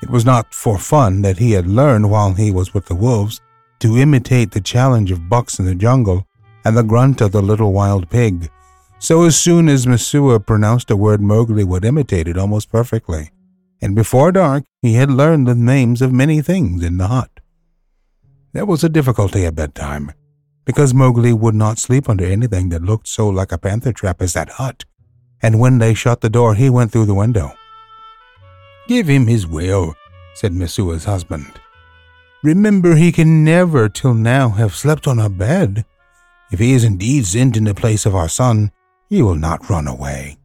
It 0.00 0.08
was 0.08 0.24
not 0.24 0.54
for 0.54 0.78
fun 0.78 1.22
that 1.22 1.38
he 1.38 1.50
had 1.50 1.66
learned 1.66 2.12
while 2.12 2.34
he 2.34 2.52
was 2.52 2.72
with 2.72 2.86
the 2.86 2.94
wolves 2.94 3.40
to 3.80 3.98
imitate 3.98 4.52
the 4.52 4.60
challenge 4.60 5.10
of 5.10 5.28
bucks 5.28 5.58
in 5.58 5.64
the 5.64 5.74
jungle 5.74 6.28
and 6.64 6.76
the 6.76 6.84
grunt 6.84 7.20
of 7.20 7.32
the 7.32 7.42
little 7.42 7.72
wild 7.72 8.08
pig. 8.08 8.48
So 9.00 9.24
as 9.24 9.38
soon 9.38 9.68
as 9.68 9.86
Messua 9.86 10.44
pronounced 10.44 10.90
a 10.90 10.96
word, 10.96 11.20
Mowgli 11.20 11.64
would 11.64 11.84
imitate 11.84 12.28
it 12.28 12.36
almost 12.36 12.70
perfectly 12.70 13.30
and 13.80 13.94
before 13.94 14.32
dark 14.32 14.64
he 14.82 14.94
had 14.94 15.10
learned 15.10 15.46
the 15.46 15.54
names 15.54 16.02
of 16.02 16.12
many 16.12 16.40
things 16.42 16.82
in 16.82 16.98
the 16.98 17.08
hut. 17.08 17.30
There 18.52 18.66
was 18.66 18.82
a 18.82 18.88
difficulty 18.88 19.44
at 19.46 19.54
bedtime, 19.54 20.12
because 20.64 20.94
Mowgli 20.94 21.32
would 21.32 21.54
not 21.54 21.78
sleep 21.78 22.08
under 22.08 22.24
anything 22.24 22.70
that 22.70 22.82
looked 22.82 23.08
so 23.08 23.28
like 23.28 23.52
a 23.52 23.58
panther 23.58 23.92
trap 23.92 24.20
as 24.20 24.32
that 24.32 24.50
hut, 24.50 24.84
and 25.42 25.60
when 25.60 25.78
they 25.78 25.94
shut 25.94 26.20
the 26.20 26.30
door 26.30 26.54
he 26.54 26.70
went 26.70 26.92
through 26.92 27.06
the 27.06 27.14
window. 27.14 27.52
Give 28.88 29.06
him 29.06 29.26
his 29.26 29.46
will, 29.46 29.94
said 30.34 30.52
Messua's 30.52 31.04
husband. 31.04 31.52
Remember 32.42 32.94
he 32.94 33.12
can 33.12 33.44
never 33.44 33.88
till 33.88 34.14
now 34.14 34.50
have 34.50 34.74
slept 34.74 35.06
on 35.06 35.18
a 35.18 35.28
bed. 35.28 35.84
If 36.50 36.60
he 36.60 36.72
is 36.72 36.84
indeed 36.84 37.26
sent 37.26 37.56
in 37.56 37.64
the 37.64 37.74
place 37.74 38.06
of 38.06 38.14
our 38.14 38.28
son, 38.28 38.70
he 39.08 39.22
will 39.22 39.36
not 39.36 39.68
run 39.70 39.86
away 39.86 40.38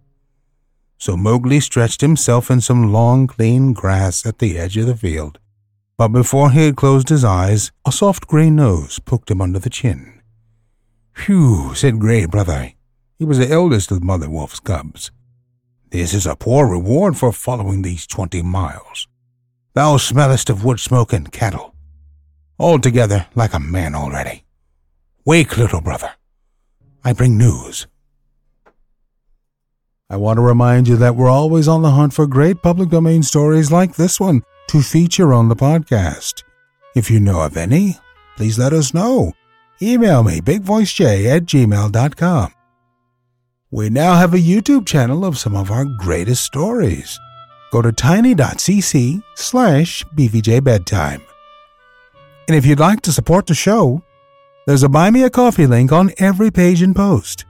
so 1.03 1.17
Mowgli 1.17 1.59
stretched 1.59 1.99
himself 1.99 2.49
in 2.49 2.61
some 2.61 2.93
long, 2.93 3.27
clean 3.27 3.73
grass 3.73 4.25
at 4.25 4.39
the 4.39 4.57
edge 4.57 4.77
of 4.77 4.87
the 4.87 4.95
field. 4.95 5.37
But 5.97 6.13
before 6.13 6.51
he 6.51 6.63
had 6.65 6.77
closed 6.77 7.09
his 7.09 7.25
eyes, 7.25 7.73
a 7.85 7.91
soft 7.91 8.25
gray 8.25 8.49
nose 8.49 8.99
poked 8.99 9.29
him 9.29 9.41
under 9.41 9.59
the 9.59 9.69
chin. 9.69 10.21
Phew, 11.13 11.75
said 11.75 11.99
Gray 11.99 12.25
Brother. 12.25 12.71
He 13.19 13.25
was 13.25 13.37
the 13.37 13.51
eldest 13.51 13.91
of 13.91 14.01
Mother 14.01 14.29
Wolf's 14.29 14.61
cubs. 14.61 15.11
This 15.89 16.13
is 16.13 16.25
a 16.25 16.37
poor 16.37 16.67
reward 16.67 17.17
for 17.17 17.33
following 17.33 17.81
these 17.81 18.07
twenty 18.07 18.41
miles. 18.41 19.09
Thou 19.73 19.97
smellest 19.97 20.49
of 20.49 20.63
wood 20.63 20.79
smoke 20.79 21.11
and 21.11 21.33
cattle. 21.33 21.75
Altogether 22.57 23.27
like 23.35 23.53
a 23.53 23.59
man 23.59 23.93
already. 23.93 24.45
Wake, 25.25 25.57
little 25.57 25.81
brother. 25.81 26.11
I 27.03 27.11
bring 27.11 27.37
news. 27.37 27.87
I 30.09 30.17
want 30.17 30.37
to 30.37 30.41
remind 30.41 30.87
you 30.87 30.95
that 30.97 31.15
we're 31.15 31.29
always 31.29 31.67
on 31.67 31.81
the 31.81 31.91
hunt 31.91 32.13
for 32.13 32.27
great 32.27 32.61
public 32.61 32.89
domain 32.89 33.23
stories 33.23 33.71
like 33.71 33.95
this 33.95 34.19
one 34.19 34.43
to 34.67 34.81
feature 34.81 35.33
on 35.33 35.49
the 35.49 35.55
podcast. 35.55 36.43
If 36.95 37.09
you 37.09 37.19
know 37.19 37.41
of 37.41 37.57
any, 37.57 37.97
please 38.35 38.59
let 38.59 38.73
us 38.73 38.93
know. 38.93 39.33
email 39.81 40.23
me, 40.23 40.39
bigvoicej 40.39 41.25
at 41.25 41.43
gmail.com. 41.43 42.53
We 43.71 43.89
now 43.89 44.13
have 44.13 44.33
a 44.33 44.37
YouTube 44.37 44.85
channel 44.85 45.25
of 45.25 45.37
some 45.37 45.55
of 45.55 45.71
our 45.71 45.85
greatest 45.85 46.43
stories. 46.43 47.19
Go 47.71 47.81
to 47.81 47.91
tiny.cc 47.91 49.23
slash 49.35 50.05
bvjbedtime. 50.15 51.21
And 52.47 52.55
if 52.55 52.65
you'd 52.65 52.79
like 52.79 53.01
to 53.01 53.11
support 53.11 53.47
the 53.47 53.55
show, 53.55 54.03
there's 54.67 54.83
a 54.83 54.89
Buy 54.89 55.09
Me 55.09 55.23
a 55.23 55.29
Coffee 55.29 55.65
link 55.65 55.91
on 55.91 56.11
every 56.19 56.51
page 56.51 56.81
and 56.81 56.95
post. 56.95 57.45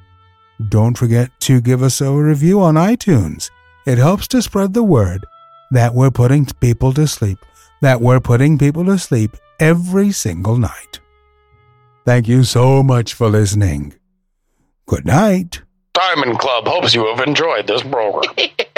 Don't 0.69 0.97
forget 0.97 1.31
to 1.41 1.61
give 1.61 1.81
us 1.81 2.01
a 2.01 2.11
review 2.11 2.61
on 2.61 2.75
iTunes. 2.75 3.49
It 3.85 3.97
helps 3.97 4.27
to 4.29 4.41
spread 4.41 4.73
the 4.73 4.83
word 4.83 5.25
that 5.71 5.93
we're 5.93 6.11
putting 6.11 6.45
people 6.45 6.93
to 6.93 7.07
sleep, 7.07 7.39
that 7.81 8.01
we're 8.01 8.19
putting 8.19 8.57
people 8.57 8.85
to 8.85 8.97
sleep 8.97 9.35
every 9.59 10.11
single 10.11 10.57
night. 10.57 10.99
Thank 12.05 12.27
you 12.27 12.43
so 12.43 12.83
much 12.83 13.13
for 13.13 13.29
listening. 13.29 13.95
Good 14.85 15.05
night. 15.05 15.61
Diamond 15.93 16.39
Club 16.39 16.67
hopes 16.67 16.93
you 16.93 17.05
have 17.07 17.25
enjoyed 17.25 17.67
this 17.67 17.81
program. 17.81 18.33